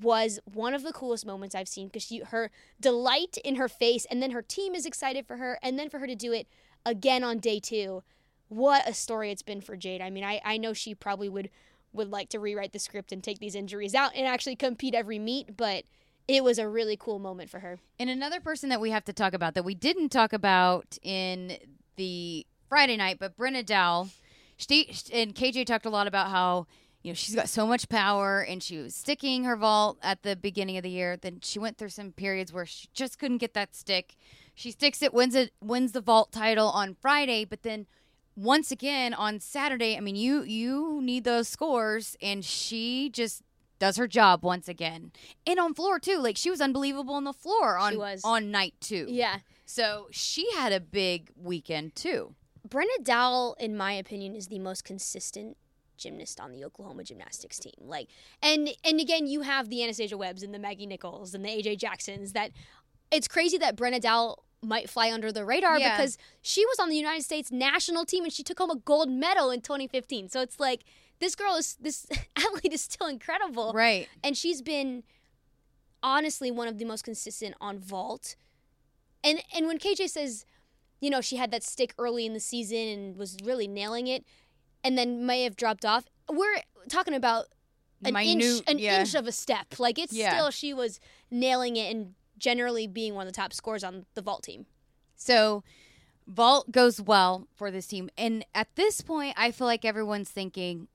[0.00, 4.06] was one of the coolest moments I've seen because she her delight in her face,
[4.10, 6.46] and then her team is excited for her, and then for her to do it
[6.84, 8.02] again on day two.
[8.48, 10.00] What a story it's been for Jade.
[10.00, 11.50] I mean, I, I know she probably would
[11.92, 15.18] would like to rewrite the script and take these injuries out and actually compete every
[15.18, 15.84] meet, but
[16.28, 17.78] it was a really cool moment for her.
[17.98, 21.56] And another person that we have to talk about that we didn't talk about in
[21.96, 24.10] the Friday night, but Brenna Dowell,
[24.56, 26.66] she, and KJ talked a lot about how
[27.06, 30.34] you know she's got so much power, and she was sticking her vault at the
[30.34, 31.16] beginning of the year.
[31.16, 34.16] Then she went through some periods where she just couldn't get that stick.
[34.56, 37.86] She sticks it, wins it, wins the vault title on Friday, but then
[38.34, 43.42] once again on Saturday, I mean you you need those scores, and she just
[43.78, 45.12] does her job once again,
[45.46, 46.18] and on floor too.
[46.18, 48.20] Like she was unbelievable on the floor on was.
[48.24, 49.06] on night two.
[49.08, 49.38] Yeah.
[49.64, 52.34] So she had a big weekend too.
[52.68, 55.56] Brenna Dowell, in my opinion, is the most consistent
[55.96, 57.74] gymnast on the Oklahoma gymnastics team.
[57.80, 58.08] Like,
[58.42, 61.78] and and again, you have the Anastasia Webbs and the Maggie Nichols and the AJ
[61.78, 62.32] Jacksons.
[62.32, 62.50] That
[63.10, 65.96] it's crazy that Brenna Dowell might fly under the radar Yeah.
[65.96, 69.08] because she was on the United States national team and she took home a gold
[69.10, 70.28] medal in 2015.
[70.30, 70.82] So it's like
[71.20, 72.06] this girl is this
[72.36, 74.08] athlete is still incredible, Right.
[74.24, 75.02] and she's been
[76.02, 78.36] honestly one of the most consistent on vault.
[79.24, 80.44] And and when KJ says,
[81.00, 84.24] you know, she had that stick early in the season and was really nailing it,
[84.84, 86.04] and then may have dropped off.
[86.30, 87.46] We're talking about
[88.04, 89.00] an inch an yeah.
[89.00, 89.78] inch of a step.
[89.78, 90.34] Like it's Yeah.
[90.34, 94.22] still she was nailing it and generally being one of the top scores on the
[94.22, 94.66] vault team.
[95.14, 95.64] So
[96.26, 98.10] vault goes well for this team.
[98.18, 100.88] And at this point, I feel like everyone's thinking,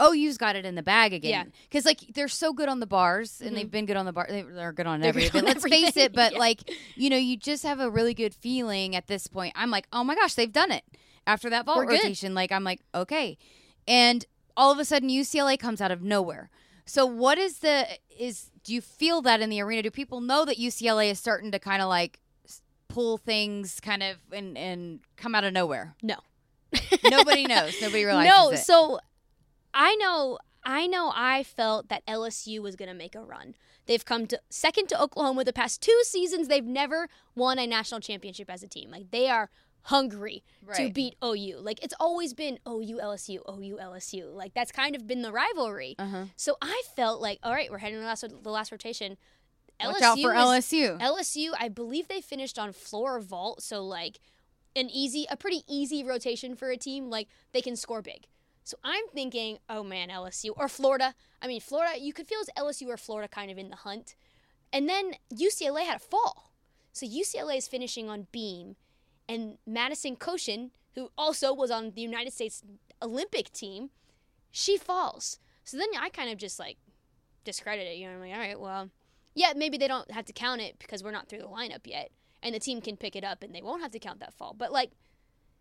[0.00, 1.52] oh, you've got it in the bag again.
[1.64, 3.56] Because, like, they're so good on the bars and mm-hmm.
[3.56, 4.26] they've been good on the bar.
[4.28, 6.12] they- They're good on They're every good on Let's face it.
[6.14, 6.38] But, yeah.
[6.38, 9.52] like, you know, you just have a really good feeling at this point.
[9.56, 10.84] I'm like, oh my gosh, they've done it.
[11.28, 13.38] After that vault rotation, like, I'm like, okay.
[13.86, 14.24] And
[14.56, 16.50] all of a sudden, UCLA comes out of nowhere.
[16.86, 17.86] So, what is the,
[18.18, 19.82] is, do you feel that in the arena?
[19.82, 22.18] Do people know that UCLA is starting to kind of like,
[22.88, 25.94] pull things kind of and and come out of nowhere.
[26.02, 26.16] No.
[27.04, 27.80] Nobody knows.
[27.80, 28.58] Nobody realizes no, it.
[28.58, 28.98] so
[29.72, 33.54] I know I know I felt that LSU was going to make a run.
[33.86, 36.48] They've come to second to Oklahoma the past two seasons.
[36.48, 38.90] They've never won a national championship as a team.
[38.90, 39.50] Like they are
[39.82, 40.42] hungry
[40.76, 41.58] to beat OU.
[41.60, 44.34] Like it's always been OU LSU, OU LSU.
[44.34, 45.94] Like that's kind of been the rivalry.
[45.98, 46.24] Uh-huh.
[46.36, 49.16] So I felt like, all right, we're heading to the last, the last rotation.
[49.82, 50.98] Watch out for is- LSU.
[51.00, 54.18] LSU, I believe they finished on floor vault, so like
[54.74, 57.10] an easy, a pretty easy rotation for a team.
[57.10, 58.26] Like they can score big.
[58.64, 61.14] So I'm thinking, oh man, LSU or Florida.
[61.40, 64.14] I mean, Florida, you could feel as LSU or Florida kind of in the hunt.
[64.72, 66.52] And then UCLA had a fall.
[66.92, 68.76] So UCLA is finishing on beam,
[69.28, 72.62] and Madison Kocian, who also was on the United States
[73.02, 73.90] Olympic team,
[74.50, 75.38] she falls.
[75.64, 76.78] So then I kind of just like
[77.44, 77.96] discredit it.
[77.96, 78.90] You know, I'm like, all right, well,
[79.34, 82.10] yeah, maybe they don't have to count it because we're not through the lineup yet,
[82.42, 84.54] and the team can pick it up and they won't have to count that fall.
[84.56, 84.92] But like,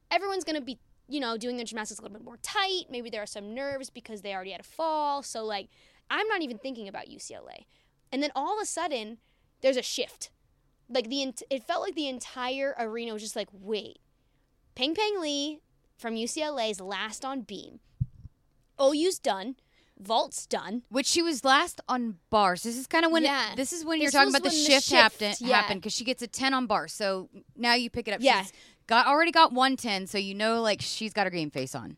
[0.10, 2.86] everyone's gonna be, you know, doing their gymnastics a little bit more tight.
[2.90, 5.22] Maybe there are some nerves because they already had a fall.
[5.24, 5.70] So like,
[6.10, 7.66] I'm not even thinking about UCLA.
[8.12, 9.18] And then all of a sudden,
[9.62, 10.30] there's a shift.
[10.90, 14.00] Like the it felt like the entire arena was just like, wait,
[14.76, 15.60] Peng Peng Lee
[15.98, 17.80] from UCLA is last on beam.
[18.82, 19.56] OU's done.
[20.00, 20.84] Vault's done.
[20.90, 22.64] Which she was last on bars.
[22.64, 23.56] This is kind of when Yeah.
[23.56, 25.56] this is when you're talking about the when the shift, shift, happen yeah.
[25.56, 26.94] happened because she gets a ten on bars.
[26.94, 28.20] So now you pick it up.
[28.22, 28.44] Yeah.
[28.44, 28.54] She's
[28.86, 31.98] got already got one ten, so you know like she's got her game face on.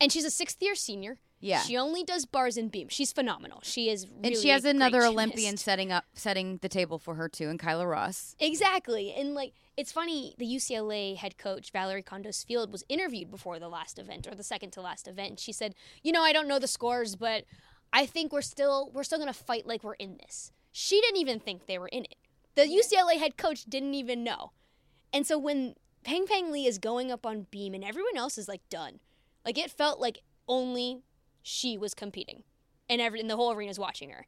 [0.00, 1.18] And she's a sixth year senior.
[1.40, 1.60] Yeah.
[1.60, 2.88] She only does bars and beam.
[2.88, 3.60] She's phenomenal.
[3.62, 5.12] She is really and she has another gymnast.
[5.12, 8.34] Olympian setting up setting the table for her too, and Kyla Ross.
[8.38, 9.12] Exactly.
[9.12, 13.68] And like it's funny, the UCLA head coach Valorie Kondos Field was interviewed before the
[13.68, 15.38] last event or the second to last event.
[15.38, 17.44] She said, "You know, I don't know the scores, but
[17.92, 21.20] I think we're still we're still going to fight like we're in this." She didn't
[21.20, 22.16] even think they were in it.
[22.54, 24.52] The UCLA head coach didn't even know.
[25.12, 28.46] And so when Peng Peng Lee is going up on beam and everyone else is
[28.46, 29.00] like done.
[29.44, 31.02] Like it felt like only
[31.46, 32.42] she was competing
[32.88, 34.26] and every and the whole arena's watching her.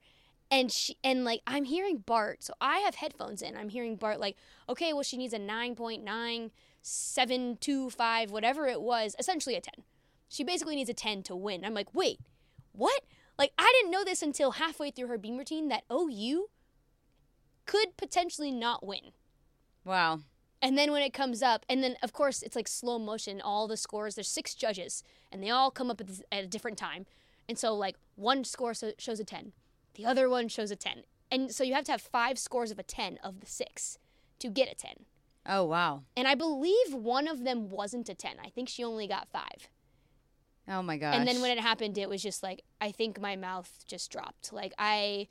[0.50, 3.56] And she and like i'm hearing bart so i have headphones in.
[3.56, 4.36] I'm hearing bart like
[4.68, 9.74] okay well she needs a 9.9725 whatever it was essentially a 10
[10.28, 11.64] she basically needs a 10 to win.
[11.64, 12.20] I'm like wait
[12.72, 13.02] what?
[13.38, 16.46] Like i didn't know this until halfway through her beam routine that ou
[17.64, 19.10] could potentially not win.
[19.84, 20.20] Wow.
[20.62, 23.66] and then when it comes up, and then of course it's like slow motion, all
[23.68, 25.02] the scores, there's six judges,
[25.36, 27.06] and they all come up at, this, at a different time.
[27.48, 29.52] And so, like, one score so, shows a 10,
[29.94, 31.04] the other one shows a 10.
[31.30, 33.98] And so you have to have five scores of a 10 of the six
[34.38, 35.04] to get a 10.
[35.48, 36.02] Oh wow.
[36.16, 38.36] And I believe one of them wasn't a 10.
[38.44, 39.68] I think she only got five.
[40.68, 41.14] Oh my gosh.
[41.14, 44.52] And then when it happened, it was just like, I think my mouth just dropped.
[44.52, 45.28] Like, I.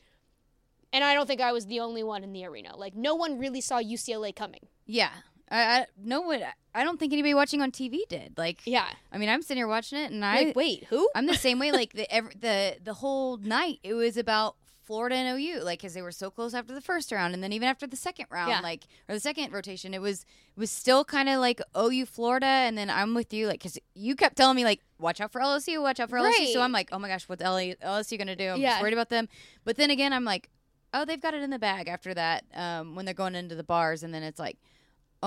[0.93, 2.77] And I don't think I was the only one in the arena.
[2.77, 4.67] Like, no one really saw UCLA coming.
[4.85, 5.09] yeah,
[5.49, 6.41] I, I no one.
[6.73, 8.33] I don't think anybody watching on TV did.
[8.37, 8.87] Like, Yeah.
[9.11, 11.09] I mean, I'm sitting here watching it, and I Like, wait, who?
[11.15, 11.71] I'm the same way.
[11.71, 15.93] Like the ev- the the whole night, it was about Florida and OU, like because
[15.95, 18.49] they were so close after the first round, and then even after the second round,
[18.49, 18.59] Yeah.
[18.59, 20.21] like or the second rotation, it was
[20.55, 23.79] it was still kind of like OU Florida, and then I'm with you, like because
[23.95, 26.53] you kept telling me like watch out for LSU, watch out for LSU.
[26.53, 28.49] So I'm like, oh my gosh, what's LSU gonna do?
[28.49, 28.71] I'm Yeah.
[28.71, 29.27] just worried about them.
[29.63, 30.49] But then again, I'm like,
[30.93, 33.63] oh, they've got it in the bag after that um, when they're going into the
[33.63, 34.57] bars, and then it's like,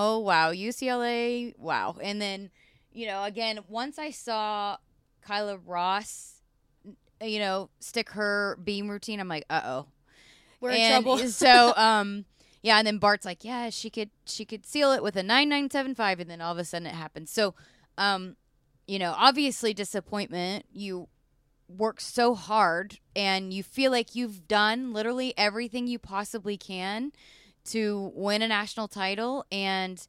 [0.00, 2.50] oh wow, UCLA, wow, and then
[2.92, 4.76] you know again once I saw
[5.22, 6.40] Kyla Ross,
[7.20, 9.86] you know, stick her beam routine, I'm like, uh oh,
[10.60, 11.18] We're in trouble.
[11.28, 12.24] so um,
[12.62, 15.48] Yeah, and then Bart's like, yeah, she could she could seal it with a nine
[15.48, 17.30] nine seven five, and then all of a sudden it happens.
[17.30, 17.54] So,
[17.96, 18.36] um,
[18.86, 20.64] you know, obviously disappointment.
[20.72, 21.08] You
[21.68, 27.12] work so hard, and you feel like you've done literally everything you possibly can
[27.68, 30.06] to win a national title, and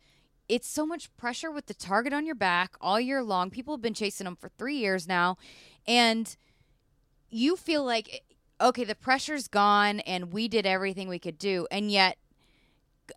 [0.47, 3.49] it's so much pressure with the target on your back all year long.
[3.49, 5.37] People have been chasing them for three years now,
[5.87, 6.35] and
[7.29, 8.23] you feel like
[8.61, 12.17] okay, the pressure's gone, and we did everything we could do, and yet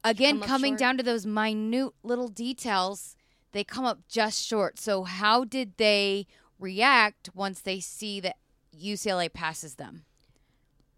[0.05, 0.79] again Come coming short.
[0.79, 3.17] down to those minute little details
[3.53, 6.27] they come up just short so how did they
[6.59, 8.37] react once they see that
[8.75, 10.07] ucla passes them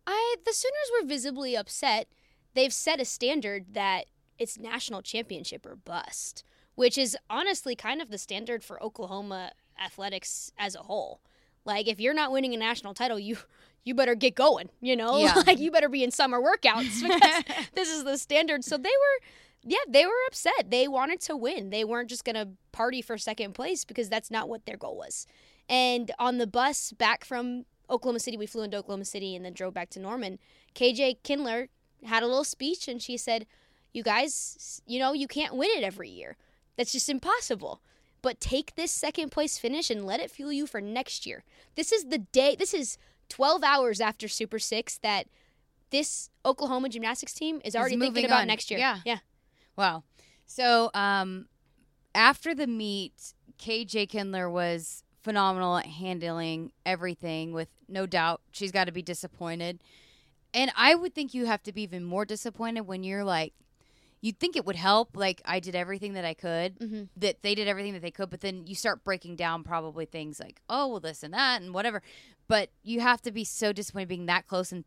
[0.06, 2.08] I the Sooners were visibly upset.
[2.54, 4.06] They've set a standard that
[4.38, 10.52] it's national championship or bust, which is honestly kind of the standard for Oklahoma athletics
[10.58, 11.20] as a whole.
[11.64, 13.38] Like if you're not winning a national title, you
[13.84, 15.18] you better get going, you know?
[15.18, 15.34] Yeah.
[15.46, 18.64] like you better be in summer workouts because this is the standard.
[18.64, 19.26] So they were
[19.66, 20.70] yeah, they were upset.
[20.70, 21.70] They wanted to win.
[21.70, 24.98] They weren't just going to party for second place because that's not what their goal
[24.98, 25.26] was.
[25.70, 29.54] And on the bus back from Oklahoma City, we flew into Oklahoma City and then
[29.54, 30.38] drove back to Norman.
[30.74, 31.68] KJ Kindler
[32.04, 33.46] had a little speech and she said,
[33.92, 36.36] You guys, you know, you can't win it every year.
[36.76, 37.80] That's just impossible.
[38.22, 41.44] But take this second place finish and let it fuel you for next year.
[41.74, 42.96] This is the day, this is
[43.28, 45.26] 12 hours after Super Six that
[45.90, 48.46] this Oklahoma gymnastics team is already thinking moving about on.
[48.48, 48.80] next year.
[48.80, 48.98] Yeah.
[49.04, 49.18] Yeah.
[49.76, 50.04] Wow.
[50.46, 51.46] So um,
[52.14, 57.52] after the meet, KJ Kindler was phenomenal at handling everything.
[57.52, 59.82] With no doubt, she's got to be disappointed,
[60.54, 63.52] and I would think you have to be even more disappointed when you're like.
[64.22, 67.08] You'd think it would help, like I did everything that I could, Mhm.
[67.14, 70.40] that they did everything that they could, but then you start breaking down probably things
[70.40, 72.00] like, oh, well, this and that and whatever.
[72.48, 74.84] But you have to be so disappointed being that close and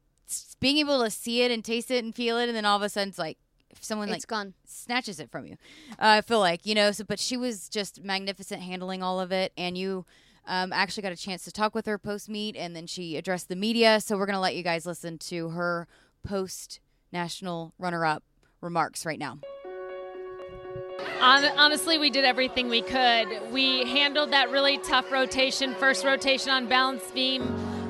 [0.60, 2.82] being able to see it and taste it and feel it, and then all of
[2.82, 3.38] a sudden it's like,
[3.70, 4.56] if someone like gone.
[4.66, 5.54] snatches it from you.
[6.00, 6.92] Uh, I feel like you know.
[6.92, 10.04] So, but she was just magnificent handling all of it, and you
[10.48, 13.50] um, actually got a chance to talk with her post meet, and then she addressed
[13.50, 14.00] the media.
[14.00, 15.88] So we're gonna let you guys listen to her
[16.24, 16.80] post
[17.12, 18.24] national runner up
[18.62, 19.40] remarks right now.
[21.22, 23.52] Honestly, we did everything we could.
[23.52, 27.44] We handled that really tough rotation, first rotation on balance beam.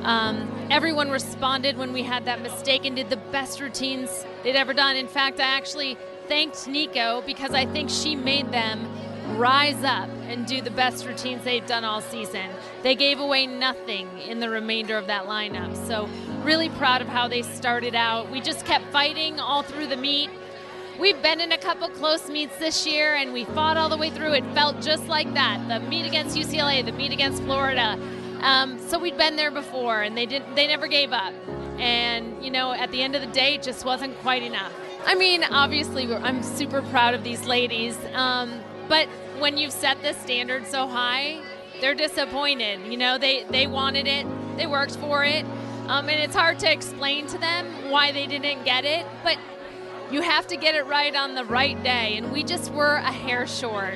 [0.03, 4.73] Um, everyone responded when we had that mistake and did the best routines they'd ever
[4.73, 4.95] done.
[4.95, 8.87] In fact, I actually thanked Nico because I think she made them
[9.37, 12.49] rise up and do the best routines they've done all season.
[12.83, 15.75] They gave away nothing in the remainder of that lineup.
[15.87, 16.09] So,
[16.43, 18.29] really proud of how they started out.
[18.31, 20.29] We just kept fighting all through the meet.
[20.99, 24.09] We've been in a couple close meets this year and we fought all the way
[24.09, 24.33] through.
[24.33, 25.67] It felt just like that.
[25.67, 27.99] The meet against UCLA, the meet against Florida.
[28.41, 31.33] Um, so we'd been there before and they didn't they never gave up.
[31.77, 34.73] And you know, at the end of the day, it just wasn't quite enough.
[35.05, 37.97] I mean, obviously, I'm super proud of these ladies.
[38.13, 39.07] Um, but
[39.39, 41.41] when you've set the standard so high,
[41.81, 42.91] they're disappointed.
[42.91, 44.25] You know, they, they wanted it,
[44.57, 45.45] they worked for it.
[45.87, 49.05] Um, and it's hard to explain to them why they didn't get it.
[49.23, 49.37] But
[50.11, 53.11] you have to get it right on the right day, and we just were a
[53.11, 53.95] hair short.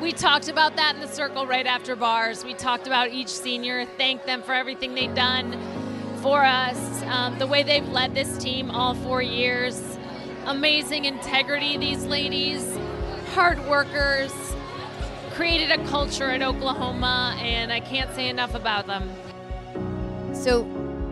[0.00, 2.44] We talked about that in the circle right after bars.
[2.44, 5.60] We talked about each senior, thanked them for everything they've done
[6.22, 9.98] for us, um, the way they've led this team all four years.
[10.46, 12.77] Amazing integrity, these ladies,
[13.38, 14.32] hard workers,
[15.34, 19.08] created a culture in Oklahoma, and I can't say enough about them.
[20.34, 20.66] So,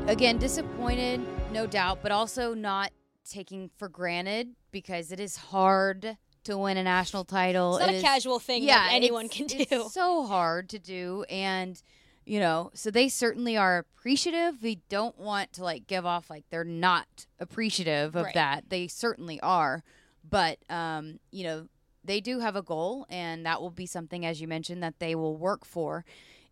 [0.09, 1.21] again, disappointed,
[1.53, 2.91] no doubt, but also not
[3.31, 7.77] taking for granted because it is hard to win a national title.
[7.77, 9.59] It's not It a is- casual thing that anyone can do.
[9.71, 11.81] It's so hard to do, and
[12.25, 14.65] you know, so they certainly are appreciative.
[14.65, 18.35] We don't want to like give off like they're not appreciative of Right.
[18.35, 18.65] that.
[18.69, 19.85] They certainly are,
[20.29, 21.69] but um, you know,
[22.07, 25.15] they do have a goal, and that will be something, as you mentioned, that they
[25.15, 26.05] will work for.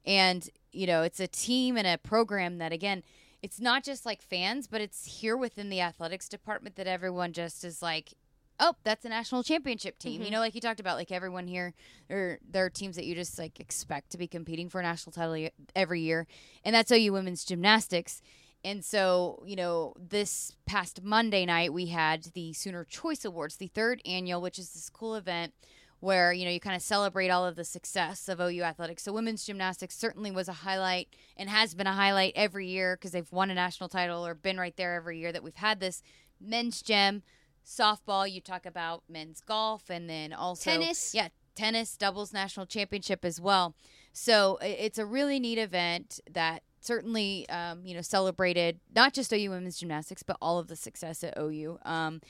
[0.04, 3.02] And you know, it's a team and a program that again.
[3.42, 7.62] It's not just like fans, but it's here within the athletics department that everyone just
[7.62, 8.14] is like,
[8.60, 10.12] oh, that's a national championship team.
[10.12, 10.34] You mm-hmm.
[10.34, 11.74] know, like you talked about, like everyone here,
[12.08, 15.12] or there are teams that you just like expect to be competing for a national
[15.12, 16.26] title every year,
[16.64, 18.22] and that's OU women's gymnastics.
[18.64, 23.66] And so, you know, this past Monday night we had the Sooner Choice Awards, the
[23.68, 25.52] third annual, which is this cool event
[26.00, 29.02] where you know you kind of celebrate all of the success of OU athletics.
[29.02, 33.12] So women's gymnastics certainly was a highlight and has been a highlight every year because
[33.12, 36.02] they've won a national title or been right there every year that we've had this.
[36.40, 37.22] Men's gym,
[37.66, 41.14] softball, you talk about men's golf, and then also Tennis.
[41.14, 43.74] Yeah, tennis doubles national championship as well.
[44.12, 49.50] So it's a really neat event that certainly um, you know celebrated not just OU
[49.50, 51.78] women's gymnastics but all of the success at OU.
[51.84, 52.20] Um,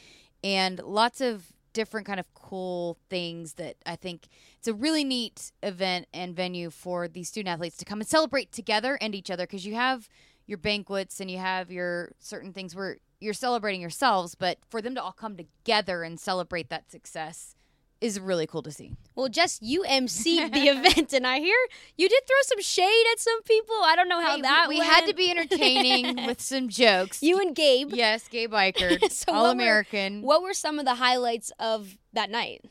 [0.42, 4.28] and lots of different kind of cool things that I think
[4.59, 8.52] it's a really neat event and venue for these student athletes to come and celebrate
[8.52, 10.09] together and each other because you have
[10.46, 14.94] your banquets and you have your certain things where you're celebrating yourselves, but for them
[14.94, 17.57] to all come together and celebrate that success
[18.05, 18.92] is really cool to see.
[19.14, 21.57] Well, Jess, you emceed the event, and I hear
[21.96, 23.74] you did throw some shade at some people.
[23.82, 27.22] I don't know how Hey, that we, we had to be entertaining with some jokes.
[27.22, 27.90] You and Gabe.
[27.92, 30.22] yes, Gabe Ikard, So what all were- American.
[30.22, 32.64] What were some of the highlights of that night?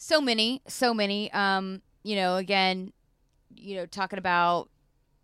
[0.00, 1.30] so many, so many.
[1.32, 2.92] Um, you know, again,
[3.56, 4.68] you know, talking about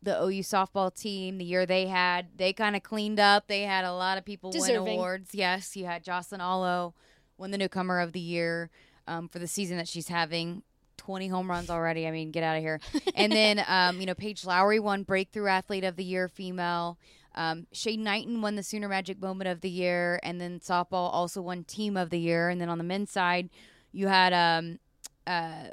[0.03, 3.47] the OU softball team, the year they had, they kind of cleaned up.
[3.47, 4.95] They had a lot of people win Deserving.
[4.99, 5.31] awards.
[5.33, 6.93] Yes, you had Jocelyn Alo
[7.39, 8.69] win the newcomer of the year
[9.07, 10.63] um, for the season that she's having.
[10.97, 12.07] 20 home runs already.
[12.07, 12.81] I mean, get out of here.
[13.15, 16.99] And then, um, you know, Paige Lowary won Breakthrough Athlete of the Year female.
[17.35, 20.21] Um, Shay Knighton won the Sooner Magic Moment of the Year.
[20.23, 22.49] And then softball also won Team of the Year.
[22.49, 23.51] And then on the men's side,
[23.93, 24.79] you had um,
[25.27, 25.71] uh,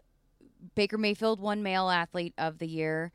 [0.76, 3.12] Baker Mayfield won Male Athlete of the Year.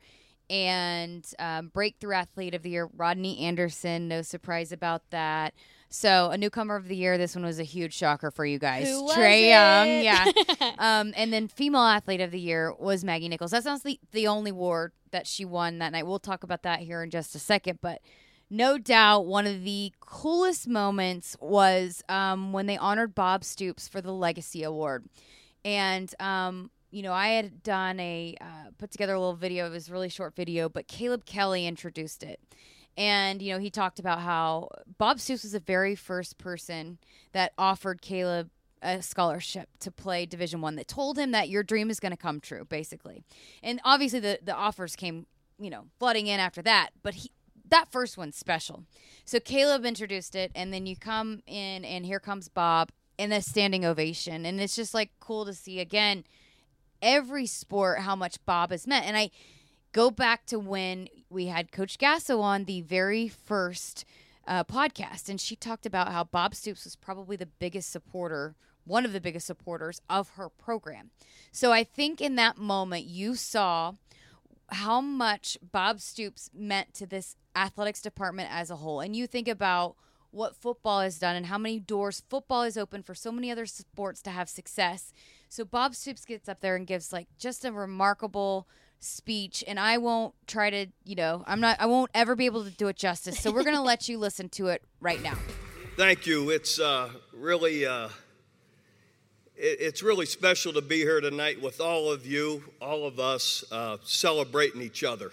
[0.49, 4.07] And um, Breakthrough Athlete of the Year, Rodney Anderson.
[4.07, 5.53] No surprise about that.
[5.89, 7.17] So, a newcomer of the year.
[7.17, 8.87] This one was a huge shocker for you guys.
[8.87, 10.03] Who Trae Young, it?
[10.03, 10.25] yeah.
[10.79, 13.51] um, and then female athlete of the year was Maggie Nichols.
[13.51, 16.05] That's not the, the only award that she won that night.
[16.05, 17.79] We'll talk about that here in just a second.
[17.81, 18.01] But
[18.49, 24.01] no doubt one of the coolest moments was um, when they honored Bob Stoops for
[24.01, 25.05] the Legacy Award.
[25.63, 29.67] And, um, you know, I had done a, uh, put together a little video.
[29.67, 32.39] It was a really short video, but Caleb Kelly introduced it.
[32.97, 36.97] And, you know, he talked about how Bob Stoops was the very first person
[37.31, 38.49] that offered Caleb
[38.81, 42.17] a scholarship to play division one that told him that your dream is going to
[42.17, 43.23] come true basically.
[43.63, 45.25] And obviously the, the offers came
[45.59, 47.31] you know flooding in after that but he
[47.69, 48.83] that first one's special.
[49.25, 53.41] So caleb introduced it and then you come in and here comes bob in a
[53.41, 56.23] standing ovation and it's just like cool to see again
[57.01, 59.29] every sport how much bob has meant and i
[59.91, 64.05] go back to when we had coach gasso on the very first
[64.47, 69.05] uh, podcast, and she talked about how Bob Stoops was probably the biggest supporter, one
[69.05, 71.11] of the biggest supporters of her program.
[71.51, 73.93] So I think in that moment, you saw
[74.69, 78.99] how much Bob Stoops meant to this athletics department as a whole.
[78.99, 79.95] And you think about
[80.31, 83.65] what football has done and how many doors football has opened for so many other
[83.65, 85.13] sports to have success.
[85.49, 88.67] So Bob Stoops gets up there and gives like just a remarkable
[88.99, 92.63] speech and I won't try to, you know, I'm not I won't ever be able
[92.63, 93.39] to do it justice.
[93.39, 95.37] So we're going to let you listen to it right now.
[95.97, 96.51] Thank you.
[96.51, 98.09] It's uh, really, uh,
[99.55, 103.63] it, it's really special to be here tonight with all of you, all of us,
[103.71, 105.31] uh, celebrating each other.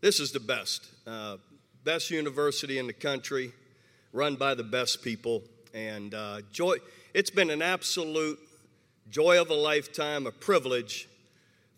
[0.00, 1.38] This is the best, uh,
[1.84, 3.52] best university in the country,
[4.12, 5.42] run by the best people,
[5.74, 6.76] and uh, joy.
[7.14, 8.38] It's been an absolute
[9.10, 11.08] joy of a lifetime, a privilege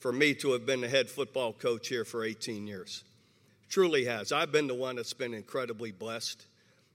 [0.04, 3.04] for me to have been the head football coach here for 18 years.
[3.70, 4.32] Truly has.
[4.32, 6.44] I've been the one that's been incredibly blessed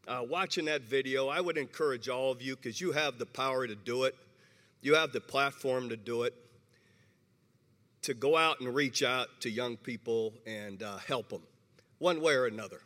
[0.07, 3.67] uh, watching that video, I would encourage all of you because you have the power
[3.67, 4.15] to do it,
[4.81, 6.33] you have the platform to do it,
[8.01, 11.43] to go out and reach out to young people and uh, help them
[11.99, 12.81] one way or another.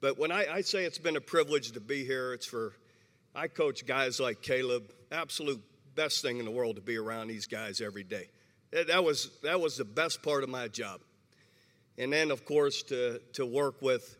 [0.00, 2.74] But when I, I say it's been a privilege to be here, it's for
[3.34, 5.62] I coach guys like Caleb, absolute
[5.94, 8.28] best thing in the world to be around these guys every day.
[8.72, 11.00] That, was that was the best part of my job.
[11.98, 14.16] And then, of course, to to work with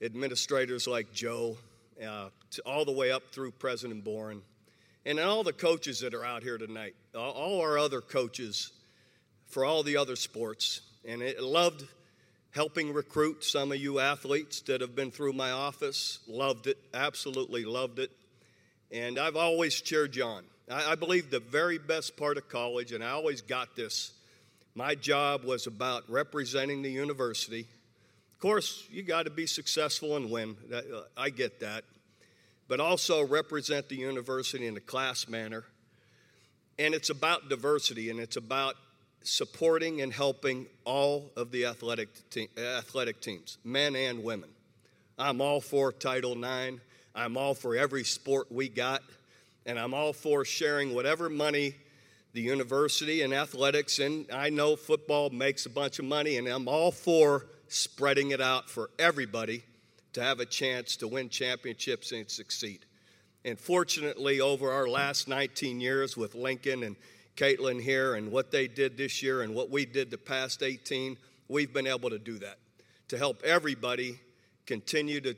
[0.00, 1.56] administrators like Joe,
[2.04, 4.42] uh, to all the way up through President Boren,
[5.04, 8.72] and all the coaches that are out here tonight, all- all our other coaches
[9.46, 10.80] for all the other sports.
[11.04, 11.84] And it loved
[12.50, 16.20] helping recruit some of you athletes that have been through my office.
[16.26, 18.10] Loved it, absolutely loved it.
[18.90, 20.44] And I've always cheered you on.
[20.72, 24.12] I, I believe the very best part of college, and I always got this,
[24.74, 27.66] my job was about representing the university
[28.42, 30.56] of course, you got to be successful and win.
[30.68, 31.84] That, uh, I get that.
[32.66, 35.62] But also represent the university in a class manner.
[36.76, 38.74] And it's about diversity and it's about
[39.22, 44.48] supporting and helping all of the athletic, te- athletic teams, men and women.
[45.16, 46.80] I'm all for Title IX.
[47.14, 49.02] I'm all for every sport we got.
[49.66, 51.74] And I'm all for sharing whatever money
[52.32, 56.66] the university and athletics, and I know football makes a bunch of money, and I'm
[56.66, 59.64] all for spreading it out for everybody
[60.14, 62.86] to have a chance to win championships and succeed.
[63.44, 66.96] And fortunately, over our last 19 years with Lincoln and
[67.36, 71.16] Caitlin here and what they did this year and what we did the past 18,
[71.48, 72.58] we've been able to do that
[73.08, 74.20] to help everybody
[74.64, 75.34] continue to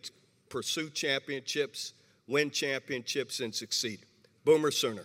[0.49, 1.93] pursue championships,
[2.29, 4.01] win championships, and succeed.
[4.45, 5.05] Boomer Sooner.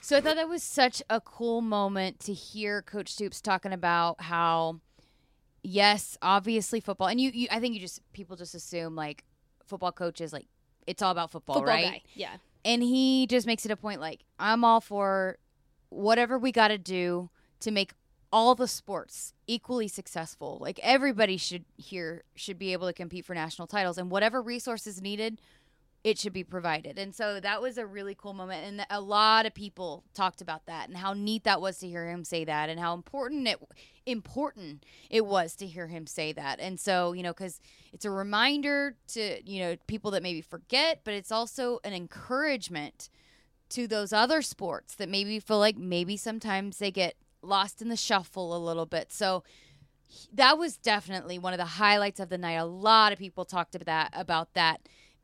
[0.00, 4.22] So I thought that was such a cool moment to hear Coach Stoops talking about
[4.22, 4.80] how,
[5.62, 9.24] yes, obviously football, and you, you I think you just people just assume like
[9.66, 10.46] football coaches like
[10.86, 11.92] it's all about football, Football right?
[11.92, 12.02] guy.
[12.14, 12.36] Yeah.
[12.64, 15.38] And he just makes it a point like I'm all for
[15.90, 17.30] whatever we got to do
[17.60, 17.92] to make
[18.32, 20.58] all the sports equally successful.
[20.60, 25.00] Like everybody should here should be able to compete for national titles and whatever resources
[25.02, 25.40] needed
[26.02, 26.98] it should be provided.
[26.98, 30.66] And so that was a really cool moment and a lot of people talked about
[30.66, 33.58] that and how neat that was to hear him say that and how important it
[34.06, 36.58] important it was to hear him say that.
[36.58, 37.60] And so, you know, cuz
[37.92, 43.10] it's a reminder to, you know, people that maybe forget, but it's also an encouragement
[43.70, 47.96] to those other sports that maybe feel like maybe sometimes they get lost in the
[47.96, 49.12] shuffle a little bit.
[49.12, 49.44] So
[50.32, 52.54] that was definitely one of the highlights of the night.
[52.54, 54.80] A lot of people talked about that about that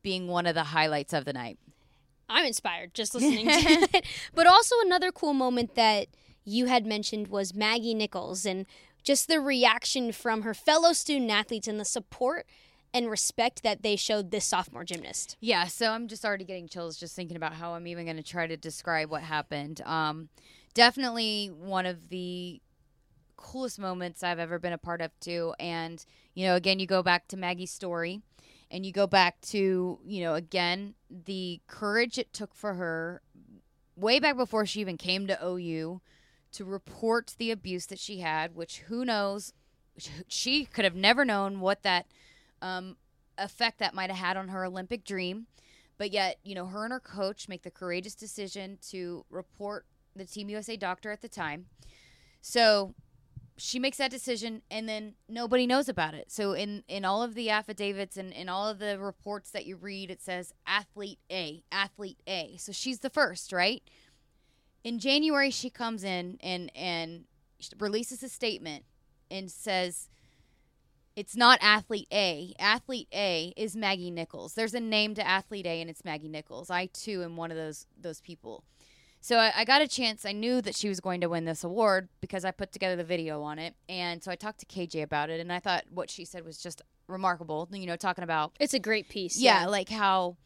[0.06, 1.58] being one of the highlights of the night.
[2.28, 4.06] I'm inspired just listening to it.
[4.32, 6.06] But also another cool moment that
[6.44, 8.66] you had mentioned was Maggie Nichols and
[9.02, 12.46] just the reaction from her fellow student athletes and the support
[12.94, 15.36] and respect that they showed this sophomore gymnast.
[15.40, 18.22] Yeah, so I'm just already getting chills just thinking about how I'm even going to
[18.22, 19.80] try to describe what happened.
[19.84, 20.28] Um,
[20.74, 22.60] definitely one of the
[23.34, 25.52] coolest moments I've ever been a part of too.
[25.58, 26.04] And
[26.34, 28.22] you know, again, you go back to Maggie's story,
[28.70, 33.22] and you go back to you know again the courage it took for her
[33.96, 36.00] way back before she even came to OU
[36.52, 39.52] to report the abuse that she had, which who knows,
[40.28, 42.06] she could have never known what that
[42.62, 42.96] um,
[43.38, 45.46] effect that might have had on her Olympic dream.
[45.98, 50.26] But yet, you know, her and her coach make the courageous decision to report the
[50.26, 51.66] Team USA doctor at the time.
[52.42, 52.94] So
[53.58, 56.30] she makes that decision and then nobody knows about it.
[56.30, 59.76] So in in all of the affidavits and in all of the reports that you
[59.76, 62.56] read it says athlete A, athlete A.
[62.58, 63.82] So she's the first, right?
[64.84, 67.24] In January she comes in and and
[67.78, 68.84] releases a statement
[69.30, 70.08] and says
[71.16, 72.52] it's not athlete A.
[72.58, 74.52] Athlete A is Maggie Nichols.
[74.52, 76.68] There's a name to athlete A and it's Maggie Nichols.
[76.68, 78.64] I too am one of those those people.
[79.26, 80.24] So I, I, got a chance.
[80.24, 83.02] I knew that she was going to win this award because I put together the
[83.02, 86.10] video on it, and so I talked to KJ about it, and I thought what
[86.10, 87.68] she said was just remarkable.
[87.72, 89.36] You know, talking about it's a great piece.
[89.36, 90.36] Yeah, Yeah, like how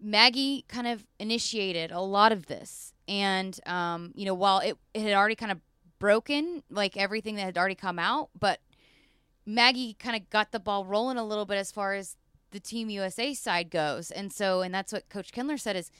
[0.00, 5.02] Maggie kind of initiated a lot of this, and um, you know, while it, it
[5.02, 5.58] had already kind of
[5.98, 8.60] broken, like everything that had already come out, but
[9.44, 12.16] Maggie kind of got the ball rolling a little bit as far as
[12.52, 15.90] the Team USA side goes, and so, and that's what Coach Kindler said is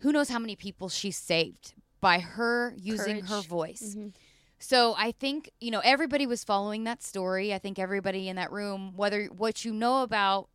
[0.00, 3.28] who knows how many people she saved by her using Courage.
[3.30, 3.94] her voice.
[3.96, 4.14] Mhm.
[4.60, 7.54] So I think, you know, everybody was following that story.
[7.54, 10.48] I think everybody in that room, whether what you know about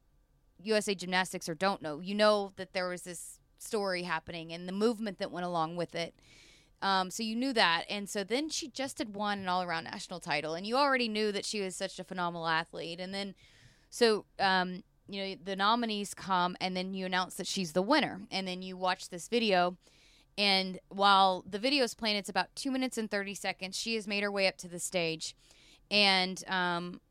[0.61, 4.73] USA Gymnastics or don't know, you know that there was this story happening and the
[4.73, 6.13] movement that went along with it.
[6.81, 7.85] Um, so you knew that.
[7.89, 10.53] And so then she just had won an all around national title.
[10.53, 12.99] And you already knew that she was such a phenomenal athlete.
[12.99, 13.35] And then,
[13.89, 18.21] so, um, you know, the nominees come and then you announce that she's the winner.
[18.31, 19.77] And then you watch this video.
[20.37, 23.77] And while the video is playing, it's about two minutes and 30 seconds.
[23.77, 25.35] She has made her way up to the stage.
[25.91, 27.01] And, um,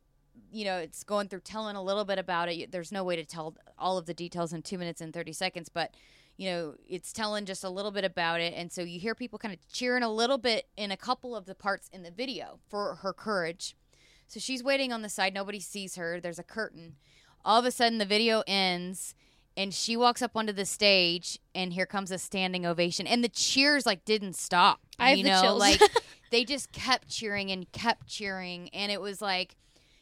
[0.51, 2.71] you know, it's going through telling a little bit about it.
[2.71, 5.69] There's no way to tell all of the details in two minutes and 30 seconds,
[5.69, 5.95] but,
[6.37, 8.53] you know, it's telling just a little bit about it.
[8.55, 11.45] And so you hear people kind of cheering a little bit in a couple of
[11.45, 13.75] the parts in the video for her courage.
[14.27, 15.33] So she's waiting on the side.
[15.33, 16.19] Nobody sees her.
[16.19, 16.95] There's a curtain.
[17.45, 19.15] All of a sudden, the video ends
[19.55, 23.05] and she walks up onto the stage and here comes a standing ovation.
[23.05, 25.41] And the cheers like didn't stop I have you the know?
[25.41, 25.59] chills.
[25.59, 25.81] like
[26.31, 28.69] they just kept cheering and kept cheering.
[28.69, 29.55] And it was like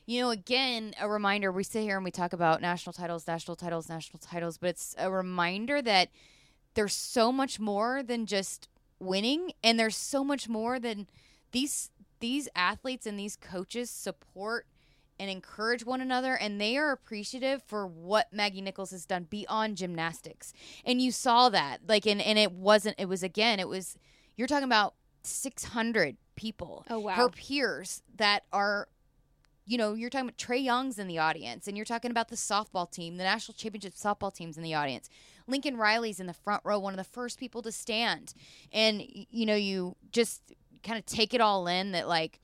[0.06, 3.56] you know again a reminder we sit here and we talk about national titles national
[3.56, 6.10] titles national titles but it's a reminder that
[6.74, 8.68] there's so much more than just
[9.00, 11.08] winning and there's so much more than
[11.52, 14.66] these these athletes and these coaches support
[15.22, 19.78] and encourage one another and they are appreciative for what Maggie Nichols has done beyond
[19.78, 20.52] gymnastics.
[20.84, 21.82] And you saw that.
[21.88, 23.96] Like and, and it wasn't it was again, it was
[24.36, 26.86] you're talking about six hundred people.
[26.90, 27.14] Oh, wow.
[27.14, 28.88] Her peers that are
[29.68, 32.36] you know, you're talking about Trae Young's in the audience, and you're talking about the
[32.36, 35.08] softball team, the national championship softball team's in the audience.
[35.48, 38.34] Lincoln Riley's in the front row, one of the first people to stand.
[38.74, 40.42] And, you know, you just
[40.84, 42.40] kind of take it all in that, like,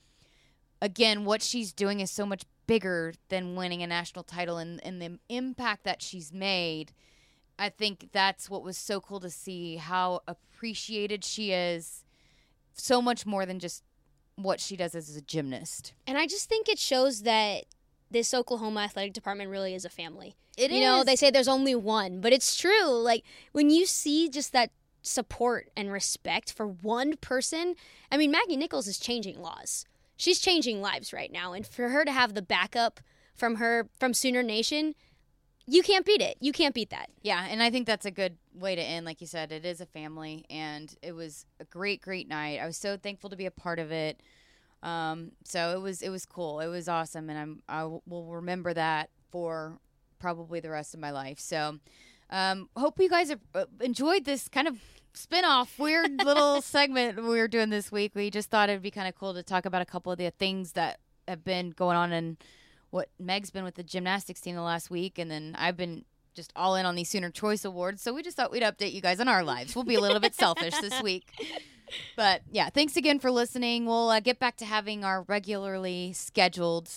[0.81, 5.01] again, what she's doing is so much bigger than winning a national title and, and
[5.01, 6.93] the impact that she's made.
[7.57, 12.03] I think that's what was so cool to see how appreciated she is,
[12.73, 13.83] so much more than just
[14.35, 15.93] what she does as a gymnast.
[16.05, 17.63] And I just think it shows that
[18.11, 20.35] this Oklahoma athletic department really is a family.
[20.55, 22.89] It you know, they say there's only one, but it's true.
[22.89, 24.71] Like when you see just that
[25.07, 27.75] support and respect for one person.
[28.11, 29.85] I mean, Maggie Nichols is changing laws.
[30.17, 32.99] She's changing lives right now, and for her to have the backup
[33.35, 34.95] from her from Sooner Nation,
[35.65, 36.37] you can't beat it.
[36.39, 37.09] You can't beat that.
[37.21, 39.05] Yeah, and I think that's a good way to end.
[39.05, 42.59] Like you said, it is a family, and it was a great, great night.
[42.59, 44.21] I was so thankful to be a part of it.
[44.81, 46.59] Um, so it was it was cool.
[46.59, 49.79] It was awesome, and I'm I will remember that for
[50.19, 51.39] probably the rest of my life.
[51.39, 51.79] So
[52.29, 54.79] um, hope you guys have uh, enjoyed this kind of
[55.17, 58.13] spin-off weird little segment we were doing this week.
[58.15, 60.31] We just thought it'd be kind of cool to talk about a couple of the
[60.31, 62.37] things that have been going on and
[62.89, 66.53] what Meg's been with the gymnastics team the last week, and then I've been just
[66.55, 68.01] all in on these Sooner Choice Awards.
[68.01, 69.75] So we just thought we'd update you guys on our lives.
[69.75, 71.27] We'll be a little bit selfish this week.
[72.17, 73.85] But yeah, thanks again for listening.
[73.85, 76.89] We'll uh, get back to having our regularly scheduled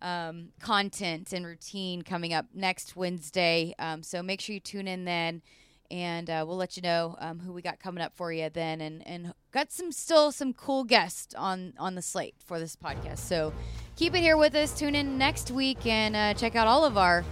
[0.00, 3.74] um, content and routine coming up next Wednesday.
[3.80, 5.42] Um, so make sure you tune in then.
[5.90, 8.80] And uh, we'll let you know um, who we got coming up for you then,
[8.82, 13.18] and, and got some still some cool guests on on the slate for this podcast.
[13.18, 13.54] So
[13.96, 14.78] keep it here with us.
[14.78, 17.24] Tune in next week and uh, check out all of our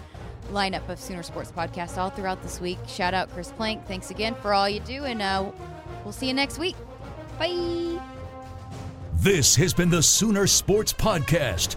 [0.50, 2.78] lineup of Sooner Sports podcasts all throughout this week.
[2.86, 3.86] Shout out Chris Plank.
[3.86, 5.50] Thanks again for all you do, and uh,
[6.04, 6.76] we'll see you next week.
[7.38, 8.00] Bye.
[9.14, 11.76] This has been the Sooner Sports Podcast.